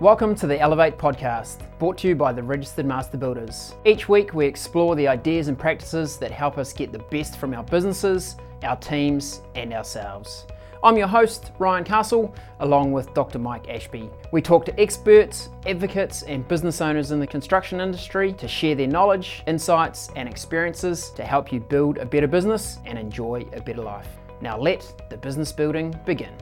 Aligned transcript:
Welcome 0.00 0.34
to 0.34 0.46
the 0.46 0.60
Elevate 0.60 0.98
podcast, 0.98 1.60
brought 1.78 1.96
to 1.98 2.08
you 2.08 2.14
by 2.14 2.30
the 2.30 2.42
Registered 2.42 2.84
Master 2.84 3.16
Builders. 3.16 3.74
Each 3.86 4.10
week, 4.10 4.34
we 4.34 4.44
explore 4.44 4.94
the 4.94 5.08
ideas 5.08 5.48
and 5.48 5.58
practices 5.58 6.18
that 6.18 6.30
help 6.30 6.58
us 6.58 6.74
get 6.74 6.92
the 6.92 6.98
best 6.98 7.38
from 7.38 7.54
our 7.54 7.64
businesses, 7.64 8.36
our 8.62 8.76
teams, 8.76 9.40
and 9.54 9.72
ourselves. 9.72 10.46
I'm 10.84 10.98
your 10.98 11.06
host, 11.06 11.52
Ryan 11.58 11.82
Castle, 11.82 12.34
along 12.60 12.92
with 12.92 13.14
Dr. 13.14 13.38
Mike 13.38 13.70
Ashby. 13.70 14.10
We 14.32 14.42
talk 14.42 14.66
to 14.66 14.78
experts, 14.78 15.48
advocates, 15.64 16.24
and 16.24 16.46
business 16.46 16.82
owners 16.82 17.10
in 17.10 17.18
the 17.18 17.26
construction 17.26 17.80
industry 17.80 18.34
to 18.34 18.46
share 18.46 18.74
their 18.74 18.88
knowledge, 18.88 19.44
insights, 19.46 20.10
and 20.14 20.28
experiences 20.28 21.08
to 21.12 21.24
help 21.24 21.50
you 21.50 21.60
build 21.60 21.96
a 21.96 22.04
better 22.04 22.28
business 22.28 22.80
and 22.84 22.98
enjoy 22.98 23.46
a 23.54 23.62
better 23.62 23.82
life. 23.82 24.08
Now, 24.42 24.58
let 24.58 25.08
the 25.08 25.16
business 25.16 25.52
building 25.52 25.98
begin. 26.04 26.34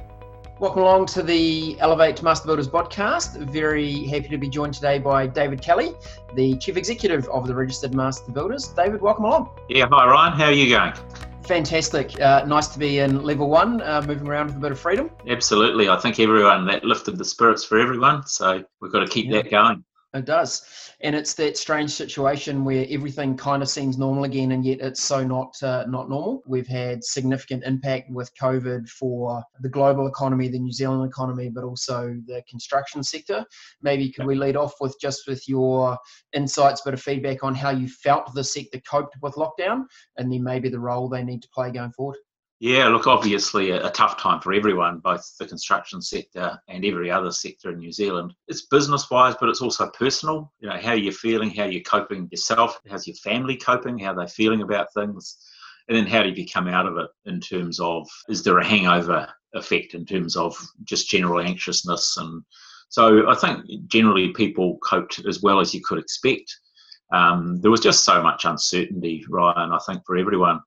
Welcome 0.64 0.80
along 0.80 1.06
to 1.08 1.22
the 1.22 1.78
Elevate 1.78 2.22
Master 2.22 2.46
Builders 2.46 2.68
podcast. 2.68 3.36
Very 3.36 4.06
happy 4.06 4.28
to 4.28 4.38
be 4.38 4.48
joined 4.48 4.72
today 4.72 4.98
by 4.98 5.26
David 5.26 5.60
Kelly, 5.60 5.92
the 6.36 6.56
Chief 6.56 6.78
Executive 6.78 7.28
of 7.28 7.46
the 7.46 7.54
Registered 7.54 7.94
Master 7.94 8.32
Builders. 8.32 8.68
David, 8.68 9.02
welcome 9.02 9.26
along. 9.26 9.50
Yeah, 9.68 9.84
hi 9.90 10.06
Ryan, 10.06 10.32
how 10.32 10.46
are 10.46 10.52
you 10.52 10.74
going? 10.74 10.94
Fantastic. 11.42 12.18
Uh, 12.18 12.46
nice 12.46 12.68
to 12.68 12.78
be 12.78 13.00
in 13.00 13.22
level 13.22 13.50
one, 13.50 13.82
uh, 13.82 14.02
moving 14.08 14.26
around 14.26 14.46
with 14.46 14.56
a 14.56 14.58
bit 14.58 14.72
of 14.72 14.80
freedom. 14.80 15.10
Absolutely. 15.28 15.90
I 15.90 15.98
think 15.98 16.18
everyone 16.18 16.64
that 16.68 16.82
lifted 16.82 17.18
the 17.18 17.26
spirits 17.26 17.62
for 17.62 17.78
everyone. 17.78 18.26
So 18.26 18.64
we've 18.80 18.90
got 18.90 19.00
to 19.00 19.08
keep 19.08 19.26
yeah. 19.26 19.42
that 19.42 19.50
going. 19.50 19.84
It 20.14 20.26
does. 20.26 20.64
And 21.00 21.16
it's 21.16 21.34
that 21.34 21.56
strange 21.56 21.90
situation 21.90 22.64
where 22.64 22.86
everything 22.88 23.36
kind 23.36 23.64
of 23.64 23.68
seems 23.68 23.98
normal 23.98 24.22
again, 24.22 24.52
and 24.52 24.64
yet 24.64 24.78
it's 24.80 25.02
so 25.02 25.24
not 25.24 25.60
uh, 25.60 25.84
not 25.88 26.08
normal. 26.08 26.42
We've 26.46 26.68
had 26.68 27.02
significant 27.02 27.64
impact 27.64 28.10
with 28.10 28.30
COVID 28.40 28.88
for 28.88 29.42
the 29.60 29.68
global 29.68 30.06
economy, 30.06 30.46
the 30.46 30.60
New 30.60 30.72
Zealand 30.72 31.10
economy, 31.10 31.50
but 31.50 31.64
also 31.64 32.16
the 32.26 32.42
construction 32.48 33.02
sector. 33.02 33.44
Maybe 33.82 34.12
could 34.12 34.26
we 34.26 34.36
lead 34.36 34.56
off 34.56 34.74
with 34.80 34.96
just 35.00 35.26
with 35.26 35.48
your 35.48 35.98
insights, 36.32 36.82
bit 36.82 36.94
of 36.94 37.02
feedback 37.02 37.42
on 37.42 37.56
how 37.56 37.70
you 37.70 37.88
felt 37.88 38.32
the 38.34 38.44
sector 38.44 38.80
coped 38.88 39.16
with 39.20 39.34
lockdown, 39.34 39.82
and 40.16 40.32
then 40.32 40.44
maybe 40.44 40.68
the 40.68 40.78
role 40.78 41.08
they 41.08 41.24
need 41.24 41.42
to 41.42 41.48
play 41.52 41.72
going 41.72 41.90
forward. 41.90 42.16
Yeah, 42.64 42.88
look, 42.88 43.06
obviously 43.06 43.72
a, 43.72 43.88
a, 43.88 43.90
tough 43.90 44.18
time 44.18 44.40
for 44.40 44.54
everyone, 44.54 45.00
both 45.00 45.36
the 45.38 45.46
construction 45.46 46.00
sector 46.00 46.58
and 46.66 46.82
every 46.82 47.10
other 47.10 47.30
sector 47.30 47.72
in 47.72 47.78
New 47.78 47.92
Zealand. 47.92 48.32
It's 48.48 48.64
business 48.64 49.10
wise, 49.10 49.34
but 49.38 49.50
it's 49.50 49.60
also 49.60 49.90
personal. 49.90 50.50
You 50.60 50.70
know, 50.70 50.78
how 50.78 50.94
you're 50.94 51.12
feeling, 51.12 51.50
how 51.50 51.66
you're 51.66 51.82
coping 51.82 52.26
yourself, 52.30 52.80
how's 52.88 53.06
your 53.06 53.16
family 53.16 53.58
coping, 53.58 53.98
how 53.98 54.14
they're 54.14 54.28
feeling 54.28 54.62
about 54.62 54.94
things, 54.94 55.36
and 55.88 55.98
then 55.98 56.06
how 56.06 56.22
do 56.22 56.30
you 56.30 56.46
come 56.48 56.66
out 56.66 56.86
of 56.86 56.96
it 56.96 57.10
in 57.26 57.38
terms 57.38 57.80
of 57.80 58.08
is 58.30 58.42
there 58.42 58.56
a 58.56 58.66
hangover 58.66 59.28
effect 59.52 59.92
in 59.92 60.06
terms 60.06 60.34
of 60.34 60.56
just 60.84 61.10
general 61.10 61.40
anxiousness 61.40 62.16
and 62.16 62.42
so 62.88 63.28
I 63.28 63.34
think 63.34 63.66
generally 63.88 64.30
people 64.30 64.78
coped 64.78 65.20
as 65.28 65.42
well 65.42 65.60
as 65.60 65.74
you 65.74 65.82
could 65.84 65.98
expect. 65.98 66.50
Um, 67.12 67.60
there 67.60 67.70
was 67.70 67.80
just 67.80 68.04
so 68.04 68.22
much 68.22 68.46
uncertainty, 68.46 69.22
Ryan, 69.28 69.72
I 69.72 69.78
think, 69.86 70.02
for 70.06 70.16
everyone. 70.16 70.60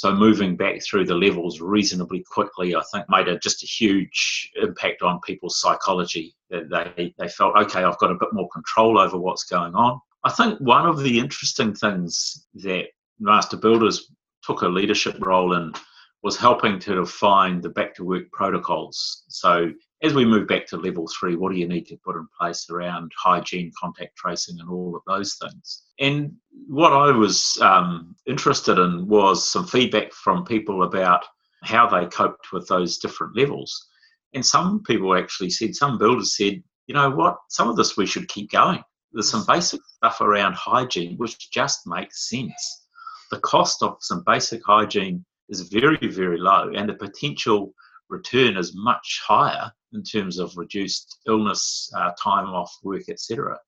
So 0.00 0.14
moving 0.14 0.56
back 0.56 0.82
through 0.82 1.04
the 1.04 1.14
levels 1.14 1.60
reasonably 1.60 2.24
quickly, 2.26 2.74
I 2.74 2.80
think, 2.90 3.04
made 3.10 3.28
a, 3.28 3.38
just 3.38 3.62
a 3.62 3.66
huge 3.66 4.50
impact 4.56 5.02
on 5.02 5.20
people's 5.20 5.60
psychology. 5.60 6.34
They, 6.48 7.12
they 7.18 7.28
felt, 7.28 7.54
okay, 7.58 7.84
I've 7.84 7.98
got 7.98 8.10
a 8.10 8.18
bit 8.18 8.32
more 8.32 8.48
control 8.48 8.98
over 8.98 9.18
what's 9.18 9.44
going 9.44 9.74
on. 9.74 10.00
I 10.24 10.30
think 10.30 10.58
one 10.58 10.86
of 10.86 11.00
the 11.00 11.18
interesting 11.18 11.74
things 11.74 12.46
that 12.54 12.86
Master 13.18 13.58
Builders 13.58 14.10
took 14.42 14.62
a 14.62 14.68
leadership 14.68 15.16
role 15.20 15.52
in 15.52 15.74
was 16.22 16.38
helping 16.38 16.78
to 16.78 16.94
define 16.94 17.60
the 17.60 17.68
back 17.68 17.94
to 17.96 18.04
work 18.04 18.24
protocols. 18.32 19.24
So 19.28 19.70
as 20.02 20.14
we 20.14 20.24
move 20.24 20.48
back 20.48 20.66
to 20.68 20.78
level 20.78 21.08
three, 21.08 21.36
what 21.36 21.52
do 21.52 21.58
you 21.58 21.68
need 21.68 21.86
to 21.88 21.98
put 22.02 22.16
in 22.16 22.26
place 22.38 22.70
around 22.70 23.12
hygiene, 23.18 23.70
contact 23.78 24.16
tracing, 24.16 24.60
and 24.60 24.70
all 24.70 24.96
of 24.96 25.02
those 25.06 25.34
things? 25.34 25.82
And 25.98 26.32
what 26.70 26.92
I 26.92 27.10
was 27.10 27.58
um, 27.60 28.14
interested 28.26 28.78
in 28.78 29.08
was 29.08 29.50
some 29.50 29.66
feedback 29.66 30.12
from 30.12 30.44
people 30.44 30.84
about 30.84 31.24
how 31.64 31.88
they 31.88 32.06
coped 32.06 32.52
with 32.52 32.68
those 32.68 32.98
different 32.98 33.36
levels. 33.36 33.88
And 34.34 34.46
some 34.46 34.84
people 34.84 35.16
actually 35.16 35.50
said, 35.50 35.74
some 35.74 35.98
builders 35.98 36.36
said, 36.36 36.62
you 36.86 36.94
know 36.94 37.10
what, 37.10 37.38
some 37.48 37.68
of 37.68 37.74
this 37.74 37.96
we 37.96 38.06
should 38.06 38.28
keep 38.28 38.52
going. 38.52 38.84
There's 39.12 39.28
some 39.28 39.44
basic 39.48 39.80
stuff 39.96 40.20
around 40.20 40.54
hygiene 40.54 41.16
which 41.16 41.50
just 41.50 41.88
makes 41.88 42.28
sense. 42.28 42.86
The 43.32 43.40
cost 43.40 43.82
of 43.82 43.96
some 43.98 44.22
basic 44.24 44.60
hygiene 44.64 45.24
is 45.48 45.62
very, 45.62 45.98
very 46.06 46.38
low, 46.38 46.70
and 46.72 46.88
the 46.88 46.94
potential 46.94 47.74
return 48.08 48.56
is 48.56 48.76
much 48.76 49.20
higher 49.26 49.72
in 49.92 50.04
terms 50.04 50.38
of 50.38 50.56
reduced 50.56 51.18
illness, 51.26 51.90
uh, 51.96 52.12
time 52.22 52.46
off 52.46 52.72
work, 52.84 53.08
etc. 53.08 53.58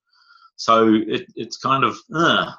So 0.54 0.94
it, 0.94 1.26
it's 1.34 1.56
kind 1.56 1.82
of, 1.82 1.98
uh, 2.14 2.52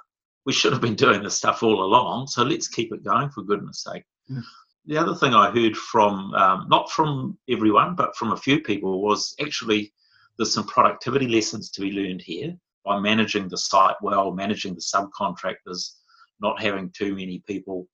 we 0.45 0.53
should 0.53 0.73
have 0.73 0.81
been 0.81 0.95
doing 0.95 1.23
this 1.23 1.35
stuff 1.35 1.63
all 1.63 1.83
along, 1.83 2.27
so 2.27 2.43
let's 2.43 2.67
keep 2.67 2.93
it 2.93 3.03
going 3.03 3.29
for 3.29 3.43
goodness 3.43 3.83
sake. 3.83 4.03
Mm. 4.29 4.43
The 4.85 4.97
other 4.97 5.15
thing 5.15 5.33
I 5.33 5.49
heard 5.49 5.77
from, 5.77 6.33
um, 6.33 6.67
not 6.67 6.91
from 6.91 7.37
everyone, 7.49 7.95
but 7.95 8.15
from 8.17 8.33
a 8.33 8.37
few 8.37 8.59
people 8.59 9.01
was 9.01 9.33
actually 9.41 9.93
there's 10.37 10.53
some 10.53 10.65
productivity 10.65 11.27
lessons 11.27 11.69
to 11.71 11.81
be 11.81 11.91
learned 11.91 12.21
here 12.21 12.55
by 12.83 12.99
managing 12.99 13.47
the 13.47 13.57
site 13.57 13.95
well, 14.01 14.31
managing 14.31 14.75
the 14.75 14.81
subcontractors, 14.81 15.93
not 16.41 16.61
having 16.61 16.89
too 16.89 17.15
many 17.15 17.41
people. 17.47 17.87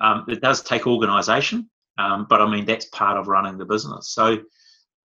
Um, 0.00 0.24
it 0.28 0.42
does 0.42 0.62
take 0.62 0.86
organisation, 0.86 1.70
um, 1.98 2.26
but 2.28 2.42
I 2.42 2.50
mean, 2.50 2.66
that's 2.66 2.86
part 2.86 3.16
of 3.16 3.28
running 3.28 3.56
the 3.56 3.64
business. 3.64 4.08
So 4.08 4.38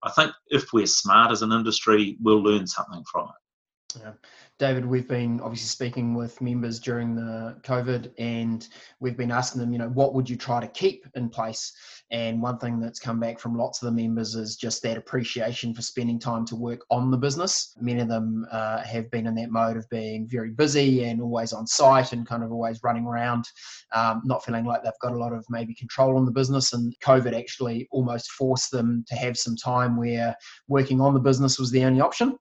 I 0.03 0.11
think 0.11 0.31
if 0.47 0.73
we're 0.73 0.87
smart 0.87 1.31
as 1.31 1.41
an 1.41 1.51
industry, 1.51 2.17
we'll 2.21 2.43
learn 2.43 2.67
something 2.67 3.03
from 3.09 3.27
it. 3.29 4.01
Yeah. 4.01 4.11
David, 4.59 4.85
we've 4.85 5.07
been 5.07 5.39
obviously 5.39 5.67
speaking 5.67 6.13
with 6.13 6.41
members 6.41 6.81
during 6.81 7.15
the 7.15 7.55
COVID 7.63 8.11
and 8.17 8.67
we've 8.99 9.15
been 9.15 9.31
asking 9.31 9.61
them, 9.61 9.71
you 9.71 9.79
know, 9.79 9.87
what 9.87 10.13
would 10.13 10.29
you 10.29 10.35
try 10.35 10.59
to 10.59 10.67
keep 10.67 11.07
in 11.15 11.29
place? 11.29 11.71
And 12.11 12.41
one 12.41 12.57
thing 12.57 12.77
that's 12.77 12.99
come 12.99 13.21
back 13.21 13.39
from 13.39 13.57
lots 13.57 13.81
of 13.81 13.85
the 13.85 13.93
members 13.93 14.35
is 14.35 14.57
just 14.57 14.83
that 14.83 14.97
appreciation 14.97 15.73
for 15.73 15.81
spending 15.81 16.19
time 16.19 16.43
to 16.47 16.57
work 16.57 16.81
on 16.91 17.09
the 17.09 17.15
business. 17.15 17.73
Many 17.79 18.01
of 18.01 18.09
them 18.09 18.45
uh, 18.51 18.79
have 18.79 19.09
been 19.11 19.27
in 19.27 19.35
that 19.35 19.49
mode 19.49 19.77
of 19.77 19.89
being 19.89 20.27
very 20.27 20.51
busy 20.51 21.05
and 21.05 21.21
always 21.21 21.53
on 21.53 21.65
site 21.65 22.11
and 22.11 22.27
kind 22.27 22.43
of 22.43 22.51
always 22.51 22.81
running 22.83 23.05
around, 23.05 23.45
um, 23.93 24.21
not 24.25 24.43
feeling 24.43 24.65
like 24.65 24.83
they've 24.83 24.91
got 25.01 25.13
a 25.13 25.17
lot 25.17 25.31
of 25.31 25.45
maybe 25.49 25.73
control 25.73 26.17
on 26.17 26.25
the 26.25 26.33
business. 26.33 26.73
And 26.73 26.93
COVID 26.99 27.33
actually 27.33 27.87
almost 27.91 28.29
forced 28.31 28.71
them 28.71 29.05
to 29.07 29.15
have 29.15 29.37
some 29.37 29.55
time 29.55 29.95
where 29.95 30.35
working 30.67 30.99
on 30.99 31.13
the 31.13 31.19
business 31.21 31.57
was 31.57 31.71
the 31.71 31.85
only 31.85 32.01
option 32.01 32.37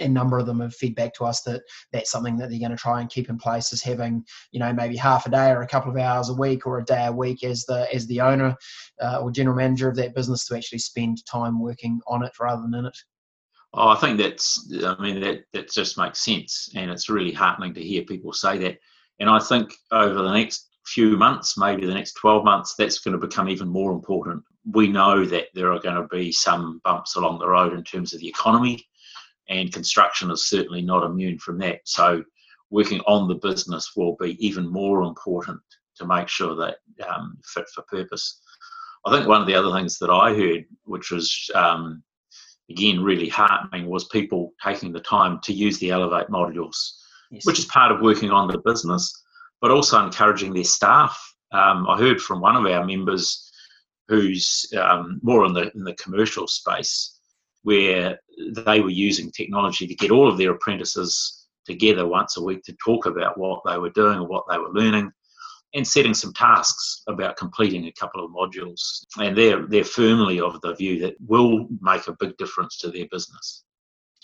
a 0.00 0.08
number 0.08 0.38
of 0.38 0.46
them 0.46 0.60
have 0.60 0.74
feedback 0.74 1.14
to 1.14 1.24
us 1.24 1.42
that 1.42 1.62
that's 1.92 2.10
something 2.10 2.36
that 2.36 2.50
they're 2.50 2.58
going 2.58 2.70
to 2.70 2.76
try 2.76 3.00
and 3.00 3.10
keep 3.10 3.28
in 3.28 3.38
place 3.38 3.72
is 3.72 3.82
having 3.82 4.24
you 4.50 4.58
know 4.58 4.72
maybe 4.72 4.96
half 4.96 5.26
a 5.26 5.30
day 5.30 5.50
or 5.50 5.62
a 5.62 5.68
couple 5.68 5.90
of 5.90 5.96
hours 5.96 6.28
a 6.28 6.34
week 6.34 6.66
or 6.66 6.78
a 6.78 6.84
day 6.84 7.06
a 7.06 7.12
week 7.12 7.44
as 7.44 7.64
the 7.66 7.86
as 7.94 8.06
the 8.06 8.20
owner 8.20 8.54
uh, 9.00 9.20
or 9.20 9.30
general 9.30 9.56
manager 9.56 9.88
of 9.88 9.96
that 9.96 10.14
business 10.14 10.46
to 10.46 10.56
actually 10.56 10.78
spend 10.78 11.24
time 11.26 11.60
working 11.60 12.00
on 12.08 12.24
it 12.24 12.32
rather 12.40 12.62
than 12.62 12.74
in 12.74 12.86
it. 12.86 12.96
Oh 13.74 13.88
i 13.88 13.96
think 13.96 14.18
that's 14.18 14.72
i 14.84 15.00
mean 15.00 15.20
that 15.20 15.44
that 15.52 15.70
just 15.70 15.98
makes 15.98 16.24
sense 16.24 16.70
and 16.74 16.90
it's 16.90 17.08
really 17.08 17.32
heartening 17.32 17.74
to 17.74 17.82
hear 17.82 18.02
people 18.02 18.32
say 18.32 18.58
that. 18.58 18.78
And 19.20 19.30
i 19.30 19.38
think 19.38 19.72
over 19.92 20.22
the 20.22 20.32
next 20.32 20.68
few 20.86 21.16
months 21.16 21.58
maybe 21.58 21.84
the 21.84 21.94
next 21.94 22.14
12 22.14 22.44
months 22.44 22.74
that's 22.76 23.00
going 23.00 23.18
to 23.18 23.26
become 23.26 23.48
even 23.48 23.68
more 23.68 23.92
important. 23.92 24.42
We 24.72 24.88
know 24.88 25.24
that 25.24 25.46
there 25.54 25.72
are 25.72 25.80
going 25.80 25.96
to 25.96 26.08
be 26.08 26.30
some 26.30 26.80
bumps 26.84 27.16
along 27.16 27.38
the 27.38 27.48
road 27.48 27.72
in 27.72 27.82
terms 27.82 28.14
of 28.14 28.20
the 28.20 28.28
economy 28.28 28.86
and 29.48 29.72
construction 29.72 30.30
is 30.30 30.48
certainly 30.48 30.82
not 30.82 31.04
immune 31.04 31.38
from 31.38 31.58
that. 31.58 31.80
So, 31.84 32.24
working 32.70 33.00
on 33.06 33.28
the 33.28 33.34
business 33.34 33.92
will 33.96 34.16
be 34.16 34.36
even 34.44 34.66
more 34.66 35.02
important 35.02 35.60
to 35.96 36.06
make 36.06 36.28
sure 36.28 36.54
that 36.56 36.78
um, 37.08 37.38
fit 37.44 37.66
for 37.74 37.82
purpose. 37.82 38.40
I 39.04 39.12
think 39.16 39.28
one 39.28 39.40
of 39.40 39.46
the 39.46 39.54
other 39.54 39.72
things 39.72 39.98
that 39.98 40.10
I 40.10 40.34
heard, 40.34 40.64
which 40.84 41.10
was 41.10 41.48
um, 41.54 42.02
again 42.70 43.02
really 43.02 43.28
heartening, 43.28 43.86
was 43.86 44.04
people 44.08 44.52
taking 44.62 44.92
the 44.92 45.00
time 45.00 45.40
to 45.44 45.52
use 45.52 45.78
the 45.78 45.90
Elevate 45.90 46.28
modules, 46.28 46.76
yes. 47.30 47.46
which 47.46 47.58
is 47.58 47.66
part 47.66 47.92
of 47.92 48.00
working 48.00 48.30
on 48.30 48.48
the 48.48 48.58
business, 48.58 49.22
but 49.60 49.70
also 49.70 50.04
encouraging 50.04 50.52
their 50.52 50.64
staff. 50.64 51.16
Um, 51.52 51.86
I 51.88 51.98
heard 51.98 52.20
from 52.20 52.40
one 52.40 52.56
of 52.56 52.66
our 52.66 52.84
members 52.84 53.48
who's 54.08 54.66
um, 54.78 55.20
more 55.22 55.46
in 55.46 55.52
the 55.52 55.70
in 55.74 55.84
the 55.84 55.94
commercial 55.94 56.46
space 56.48 57.15
where 57.66 58.16
they 58.64 58.80
were 58.80 58.90
using 58.90 59.28
technology 59.32 59.88
to 59.88 59.94
get 59.96 60.12
all 60.12 60.30
of 60.30 60.38
their 60.38 60.52
apprentices 60.52 61.48
together 61.64 62.06
once 62.06 62.36
a 62.36 62.40
week 62.40 62.62
to 62.62 62.72
talk 62.74 63.06
about 63.06 63.36
what 63.36 63.60
they 63.66 63.76
were 63.76 63.90
doing 63.90 64.20
or 64.20 64.28
what 64.28 64.44
they 64.48 64.56
were 64.56 64.70
learning 64.70 65.10
and 65.74 65.84
setting 65.84 66.14
some 66.14 66.32
tasks 66.32 67.02
about 67.08 67.36
completing 67.36 67.86
a 67.86 67.92
couple 67.98 68.24
of 68.24 68.30
modules. 68.30 69.04
And 69.18 69.36
they're, 69.36 69.66
they're 69.66 69.82
firmly 69.82 70.38
of 70.38 70.60
the 70.60 70.76
view 70.76 71.00
that 71.00 71.16
will 71.26 71.66
make 71.80 72.06
a 72.06 72.16
big 72.20 72.36
difference 72.36 72.78
to 72.78 72.90
their 72.92 73.06
business. 73.10 73.64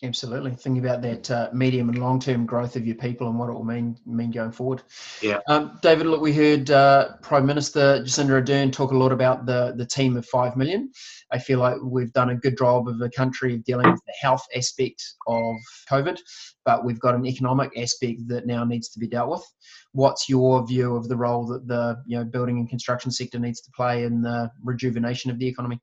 Absolutely, 0.05 0.51
thinking 0.51 0.85
about 0.85 1.01
that 1.03 1.31
uh, 1.31 1.49
medium 1.53 1.89
and 1.89 1.99
long 1.99 2.19
term 2.19 2.45
growth 2.45 2.75
of 2.75 2.85
your 2.85 2.97
people 2.97 3.29
and 3.29 3.39
what 3.39 3.49
it 3.49 3.53
will 3.53 3.63
mean 3.63 3.97
mean 4.05 4.33
going 4.33 4.51
forward. 4.51 4.83
Yeah, 5.21 5.39
um, 5.47 5.79
David. 5.81 6.09
Look, 6.09 6.21
we 6.21 6.33
heard 6.33 6.73
uh, 6.73 7.11
Prime 7.23 7.47
Minister 7.47 8.03
Jacinda 8.03 8.43
Ardern 8.43 8.73
talk 8.73 8.91
a 8.91 8.97
lot 8.97 9.13
about 9.13 9.47
the 9.47 9.75
the 9.77 9.87
team 9.87 10.17
of 10.17 10.27
five 10.27 10.57
million. 10.57 10.91
I 11.31 11.39
feel 11.39 11.61
like 11.61 11.77
we've 11.81 12.13
done 12.15 12.31
a 12.31 12.35
good 12.35 12.59
job 12.59 12.89
of 12.89 12.99
the 12.99 13.11
country 13.11 13.55
of 13.55 13.63
dealing 13.63 13.93
with 13.93 14.01
the 14.05 14.15
health 14.21 14.45
aspect 14.57 15.05
of 15.29 15.55
COVID, 15.89 16.19
but 16.65 16.85
we've 16.85 16.99
got 16.99 17.15
an 17.15 17.25
economic 17.25 17.71
aspect 17.79 18.27
that 18.27 18.45
now 18.45 18.65
needs 18.65 18.89
to 18.89 18.99
be 18.99 19.07
dealt 19.07 19.31
with. 19.31 19.45
What's 19.93 20.29
your 20.29 20.67
view 20.67 20.97
of 20.97 21.09
the 21.09 21.17
role 21.17 21.47
that 21.47 21.69
the 21.69 22.03
you 22.09 22.19
know 22.19 22.25
building 22.25 22.59
and 22.59 22.69
construction 22.69 23.13
sector 23.13 23.39
needs 23.39 23.61
to 23.61 23.71
play 23.71 24.03
in 24.03 24.21
the 24.21 24.51
rejuvenation 24.65 25.31
of 25.31 25.39
the 25.39 25.47
economy? 25.47 25.81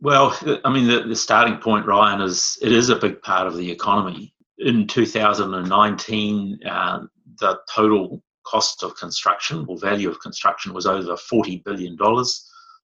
Well, 0.00 0.36
I 0.64 0.70
mean, 0.70 0.86
the, 0.86 1.02
the 1.02 1.16
starting 1.16 1.58
point, 1.58 1.86
Ryan, 1.86 2.20
is 2.20 2.58
it 2.60 2.72
is 2.72 2.90
a 2.90 2.96
big 2.96 3.22
part 3.22 3.46
of 3.46 3.56
the 3.56 3.70
economy. 3.70 4.34
In 4.58 4.86
2019, 4.86 6.60
uh, 6.66 7.00
the 7.40 7.58
total 7.72 8.22
cost 8.44 8.82
of 8.82 8.96
construction 8.96 9.64
or 9.68 9.78
value 9.78 10.08
of 10.08 10.20
construction 10.20 10.74
was 10.74 10.86
over 10.86 11.14
$40 11.14 11.64
billion, 11.64 11.96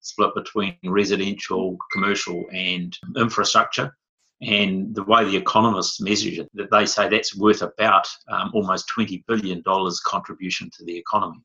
split 0.01 0.35
between 0.35 0.77
residential, 0.85 1.77
commercial, 1.93 2.45
and 2.53 2.97
infrastructure. 3.17 3.95
And 4.43 4.95
the 4.95 5.05
way 5.05 5.25
the 5.25 5.37
economists 5.37 6.01
measure 6.01 6.43
it, 6.43 6.51
that 6.55 6.71
they 6.71 6.87
say 6.87 7.09
that's 7.09 7.37
worth 7.37 7.61
about 7.61 8.09
um, 8.29 8.51
almost 8.55 8.91
$20 8.97 9.23
billion 9.27 9.63
contribution 10.07 10.71
to 10.79 10.85
the 10.85 10.97
economy. 10.97 11.43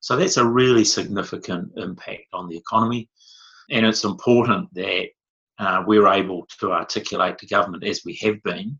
So 0.00 0.16
that's 0.16 0.36
a 0.36 0.46
really 0.46 0.84
significant 0.84 1.72
impact 1.76 2.26
on 2.32 2.48
the 2.48 2.56
economy. 2.56 3.08
And 3.70 3.86
it's 3.86 4.04
important 4.04 4.72
that 4.74 5.06
uh, 5.58 5.84
we're 5.86 6.08
able 6.08 6.46
to 6.60 6.72
articulate 6.72 7.38
to 7.38 7.46
government, 7.46 7.84
as 7.84 8.02
we 8.04 8.14
have 8.22 8.42
been, 8.42 8.78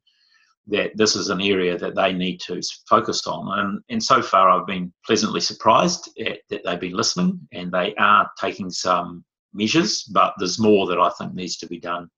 that 0.69 0.97
this 0.97 1.17
is 1.17 1.29
an 1.29 1.41
area 1.41 1.77
that 1.77 1.95
they 1.95 2.13
need 2.13 2.39
to 2.41 2.61
focus 2.89 3.27
on. 3.27 3.59
And, 3.59 3.81
and 3.89 4.03
so 4.03 4.23
far, 4.23 4.49
I've 4.49 4.67
been 4.67 4.93
pleasantly 5.05 5.41
surprised 5.41 6.11
at, 6.21 6.39
that 6.51 6.63
they've 6.65 6.81
been 6.81 6.97
listening 6.97 7.41
and 7.53 7.73
they 7.73 7.95
are 7.97 8.31
taking 8.39 8.71
some 8.71 9.25
measures, 9.53 10.05
but 10.05 10.35
there's 10.39 10.59
more 10.59 10.87
that 10.87 11.01
I 11.01 11.11
think 11.11 11.35
needs 11.35 11.57
to 11.59 11.67
be 11.67 11.81
done. 11.81 12.09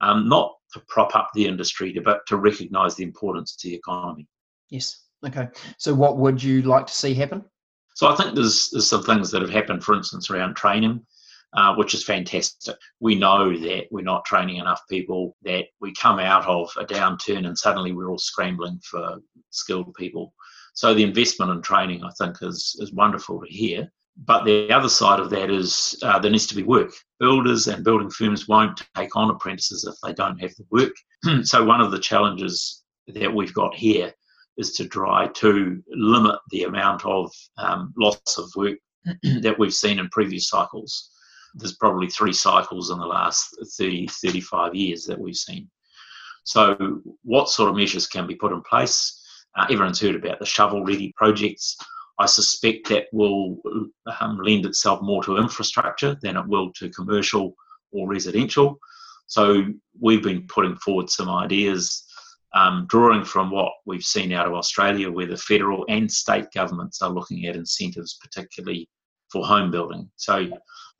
Um, 0.00 0.28
not 0.28 0.54
to 0.72 0.80
prop 0.88 1.14
up 1.14 1.30
the 1.34 1.46
industry, 1.46 1.96
but 2.04 2.26
to 2.26 2.36
recognise 2.36 2.96
the 2.96 3.04
importance 3.04 3.54
to 3.56 3.68
the 3.68 3.74
economy. 3.74 4.26
Yes. 4.68 5.04
Okay. 5.24 5.48
So, 5.78 5.94
what 5.94 6.18
would 6.18 6.42
you 6.42 6.62
like 6.62 6.86
to 6.86 6.92
see 6.92 7.14
happen? 7.14 7.44
So, 7.94 8.08
I 8.08 8.16
think 8.16 8.34
there's 8.34 8.70
there's 8.70 8.88
some 8.88 9.04
things 9.04 9.30
that 9.30 9.42
have 9.42 9.50
happened, 9.50 9.84
for 9.84 9.94
instance, 9.94 10.28
around 10.28 10.56
training 10.56 11.06
uh, 11.54 11.74
which 11.74 11.94
is 11.94 12.04
fantastic. 12.04 12.76
We 13.00 13.14
know 13.14 13.56
that 13.56 13.86
we're 13.90 14.04
not 14.04 14.24
training 14.24 14.56
enough 14.56 14.80
people, 14.88 15.36
that 15.42 15.66
we 15.80 15.92
come 15.94 16.18
out 16.18 16.46
of 16.46 16.70
a 16.78 16.84
downturn 16.84 17.46
and 17.46 17.56
suddenly 17.56 17.92
we're 17.92 18.10
all 18.10 18.18
scrambling 18.18 18.80
for 18.82 19.18
skilled 19.50 19.92
people. 19.94 20.32
So 20.74 20.94
the 20.94 21.02
investment 21.02 21.50
in 21.50 21.60
training, 21.60 22.02
I 22.04 22.10
think, 22.18 22.38
is, 22.40 22.76
is 22.80 22.92
wonderful 22.92 23.40
to 23.40 23.46
hear. 23.48 23.92
But 24.16 24.44
the 24.44 24.70
other 24.70 24.88
side 24.88 25.20
of 25.20 25.30
that 25.30 25.50
is 25.50 25.98
uh, 26.02 26.18
there 26.18 26.30
needs 26.30 26.46
to 26.48 26.54
be 26.54 26.62
work. 26.62 26.92
Builders 27.18 27.66
and 27.66 27.84
building 27.84 28.10
firms 28.10 28.48
won't 28.48 28.82
take 28.94 29.16
on 29.16 29.30
apprentices 29.30 29.84
if 29.84 29.94
they 30.02 30.12
don't 30.12 30.40
have 30.40 30.54
the 30.56 30.66
work. 30.70 31.44
so 31.46 31.64
one 31.64 31.80
of 31.80 31.90
the 31.90 31.98
challenges 31.98 32.82
that 33.08 33.32
we've 33.32 33.54
got 33.54 33.74
here 33.74 34.12
is 34.58 34.72
to 34.74 34.86
try 34.86 35.28
to 35.28 35.82
limit 35.88 36.38
the 36.50 36.64
amount 36.64 37.04
of 37.06 37.30
um, 37.56 37.92
loss 37.96 38.38
of 38.38 38.50
work 38.54 38.78
that 39.40 39.58
we've 39.58 39.74
seen 39.74 39.98
in 39.98 40.08
previous 40.10 40.48
cycles 40.48 41.10
there's 41.54 41.76
probably 41.76 42.08
three 42.08 42.32
cycles 42.32 42.90
in 42.90 42.98
the 42.98 43.06
last 43.06 43.56
30, 43.76 44.06
35 44.08 44.74
years 44.74 45.04
that 45.04 45.18
we've 45.18 45.36
seen. 45.36 45.68
So, 46.44 47.00
what 47.22 47.48
sort 47.48 47.70
of 47.70 47.76
measures 47.76 48.06
can 48.06 48.26
be 48.26 48.34
put 48.34 48.52
in 48.52 48.62
place? 48.62 49.20
Uh, 49.56 49.66
everyone's 49.70 50.00
heard 50.00 50.16
about 50.16 50.38
the 50.38 50.46
shovel 50.46 50.84
ready 50.84 51.12
projects. 51.16 51.76
I 52.18 52.26
suspect 52.26 52.88
that 52.88 53.06
will 53.12 53.58
um, 54.20 54.38
lend 54.42 54.66
itself 54.66 55.02
more 55.02 55.22
to 55.24 55.36
infrastructure 55.36 56.16
than 56.20 56.36
it 56.36 56.46
will 56.46 56.72
to 56.74 56.90
commercial 56.90 57.54
or 57.92 58.08
residential. 58.08 58.78
So, 59.26 59.64
we've 60.00 60.22
been 60.22 60.46
putting 60.48 60.76
forward 60.76 61.10
some 61.10 61.28
ideas, 61.28 62.04
um, 62.54 62.86
drawing 62.88 63.24
from 63.24 63.50
what 63.50 63.72
we've 63.86 64.04
seen 64.04 64.32
out 64.32 64.48
of 64.48 64.54
Australia, 64.54 65.10
where 65.10 65.26
the 65.26 65.36
federal 65.36 65.84
and 65.88 66.10
state 66.10 66.46
governments 66.52 67.02
are 67.02 67.10
looking 67.10 67.46
at 67.46 67.56
incentives, 67.56 68.18
particularly 68.20 68.88
for 69.32 69.46
home 69.46 69.70
building. 69.70 70.10
So, 70.16 70.48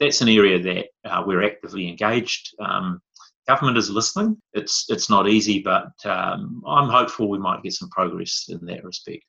that's 0.01 0.21
an 0.21 0.29
area 0.29 0.61
that 0.61 0.87
uh, 1.09 1.23
we're 1.25 1.45
actively 1.45 1.89
engaged. 1.89 2.55
Um, 2.61 3.01
government 3.47 3.79
is 3.79 3.91
listening. 3.91 4.37
It's 4.53 4.87
it's 4.89 5.09
not 5.09 5.29
easy, 5.29 5.61
but 5.61 5.93
um, 6.05 6.63
I'm 6.67 6.89
hopeful 6.89 7.29
we 7.29 7.39
might 7.39 7.63
get 7.63 7.75
some 7.75 7.89
progress 7.91 8.47
in 8.49 8.65
that 8.67 8.85
respect. 8.85 9.25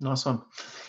Nice 0.00 0.26
one. 0.26 0.42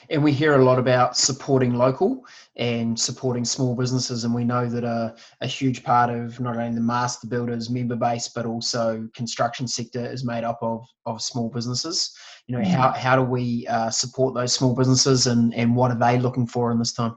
And 0.09 0.23
we 0.23 0.31
hear 0.31 0.55
a 0.55 0.65
lot 0.65 0.79
about 0.79 1.15
supporting 1.15 1.75
local 1.75 2.25
and 2.55 2.99
supporting 2.99 3.45
small 3.45 3.75
businesses, 3.75 4.23
and 4.23 4.33
we 4.33 4.43
know 4.43 4.67
that 4.67 4.83
a, 4.83 5.15
a 5.41 5.47
huge 5.47 5.83
part 5.83 6.09
of 6.09 6.39
not 6.39 6.57
only 6.57 6.73
the 6.73 6.81
master 6.81 7.27
builders 7.27 7.69
member 7.69 7.95
base, 7.95 8.27
but 8.27 8.45
also 8.45 9.07
construction 9.15 9.67
sector 9.67 10.05
is 10.05 10.25
made 10.25 10.43
up 10.43 10.57
of, 10.61 10.85
of 11.05 11.21
small 11.21 11.49
businesses. 11.49 12.15
You 12.47 12.57
know, 12.57 12.63
mm. 12.63 12.67
how, 12.67 12.91
how 12.91 13.15
do 13.15 13.21
we 13.21 13.67
uh, 13.67 13.89
support 13.89 14.33
those 14.33 14.53
small 14.53 14.75
businesses 14.75 15.27
and, 15.27 15.53
and 15.53 15.75
what 15.75 15.91
are 15.91 15.99
they 15.99 16.19
looking 16.19 16.47
for 16.47 16.71
in 16.71 16.79
this 16.79 16.93
time? 16.93 17.15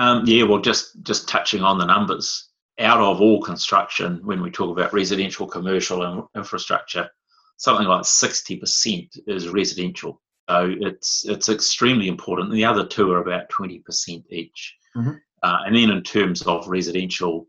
Um, 0.00 0.22
yeah, 0.24 0.44
well, 0.44 0.60
just 0.60 1.02
just 1.02 1.28
touching 1.28 1.62
on 1.62 1.76
the 1.76 1.84
numbers, 1.84 2.48
out 2.78 3.00
of 3.00 3.20
all 3.20 3.42
construction, 3.42 4.20
when 4.24 4.40
we 4.42 4.50
talk 4.50 4.70
about 4.74 4.94
residential, 4.94 5.46
commercial, 5.46 6.02
and 6.02 6.22
infrastructure, 6.34 7.10
something 7.58 7.86
like 7.86 8.06
sixty 8.06 8.56
percent 8.56 9.18
is 9.26 9.50
residential. 9.50 10.22
So 10.48 10.74
it's 10.80 11.26
it's 11.28 11.50
extremely 11.50 12.08
important. 12.08 12.50
The 12.50 12.64
other 12.64 12.86
two 12.86 13.12
are 13.12 13.20
about 13.20 13.50
twenty 13.50 13.80
percent 13.80 14.24
each. 14.30 14.74
Mm-hmm. 14.96 15.16
Uh, 15.42 15.58
and 15.66 15.76
then 15.76 15.90
in 15.90 16.02
terms 16.02 16.40
of 16.46 16.66
residential, 16.66 17.46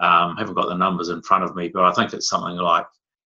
um, 0.00 0.36
haven't 0.36 0.54
got 0.54 0.68
the 0.68 0.74
numbers 0.74 1.08
in 1.08 1.22
front 1.22 1.44
of 1.44 1.54
me, 1.54 1.68
but 1.68 1.84
I 1.84 1.92
think 1.92 2.12
it's 2.12 2.28
something 2.28 2.56
like 2.56 2.86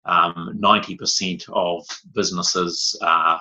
um, 0.06 0.56
ninety 0.58 0.96
percent 0.96 1.44
of 1.52 1.86
businesses 2.12 2.98
are 3.00 3.40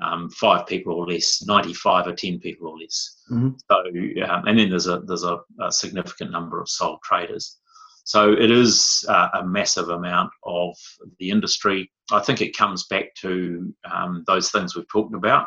um, 0.00 0.30
five 0.30 0.66
people 0.66 0.94
or 0.94 1.06
less, 1.06 1.44
95 1.46 2.06
or 2.06 2.14
10 2.14 2.38
people 2.40 2.68
or 2.68 2.78
less. 2.78 3.22
Mm-hmm. 3.30 3.50
So, 3.70 4.28
um, 4.28 4.46
and 4.46 4.58
then 4.58 4.70
there's 4.70 4.86
a 4.86 5.00
there's 5.00 5.24
a, 5.24 5.38
a, 5.60 5.70
significant 5.70 6.30
number 6.30 6.60
of 6.60 6.68
sole 6.68 6.98
traders. 7.04 7.58
So 8.04 8.32
it 8.32 8.50
is 8.50 9.04
uh, 9.08 9.28
a 9.34 9.46
massive 9.46 9.88
amount 9.88 10.30
of 10.44 10.76
the 11.18 11.30
industry. 11.30 11.90
I 12.10 12.20
think 12.20 12.40
it 12.40 12.56
comes 12.56 12.86
back 12.88 13.14
to 13.20 13.72
um, 13.90 14.24
those 14.26 14.50
things 14.50 14.74
we've 14.74 14.88
talked 14.88 15.14
about, 15.14 15.46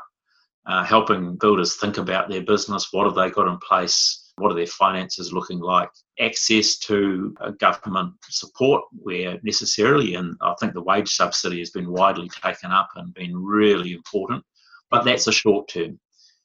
uh, 0.65 0.83
helping 0.83 1.36
builders 1.36 1.75
think 1.75 1.97
about 1.97 2.30
their 2.30 2.44
business. 2.44 2.88
What 2.92 3.06
have 3.06 3.15
they 3.15 3.30
got 3.30 3.47
in 3.47 3.57
place? 3.57 4.25
What 4.38 4.52
are 4.52 4.56
their 4.56 4.68
finances 4.68 5.32
looking 5.32 5.60
like? 5.60 5.90
Access 6.19 6.78
to 6.80 7.36
uh, 7.40 7.52
government 7.52 8.14
support 8.30 8.83
where 8.92 9.40
necessarily, 9.44 10.16
and 10.16 10.36
I 10.42 10.54
think 10.59 10.74
the 10.74 10.81
wage 10.81 11.14
subsidy 11.14 11.59
has 11.59 11.69
been 11.69 11.92
widely 11.92 12.30
taken 12.30 12.71
up 12.71 12.90
and 12.95 13.14
been 13.14 13.36
really 13.36 13.94
important, 13.94 14.44
but 14.90 15.04
that's 15.04 15.28
a 15.28 15.31
short 15.31 15.69
term. 15.69 16.00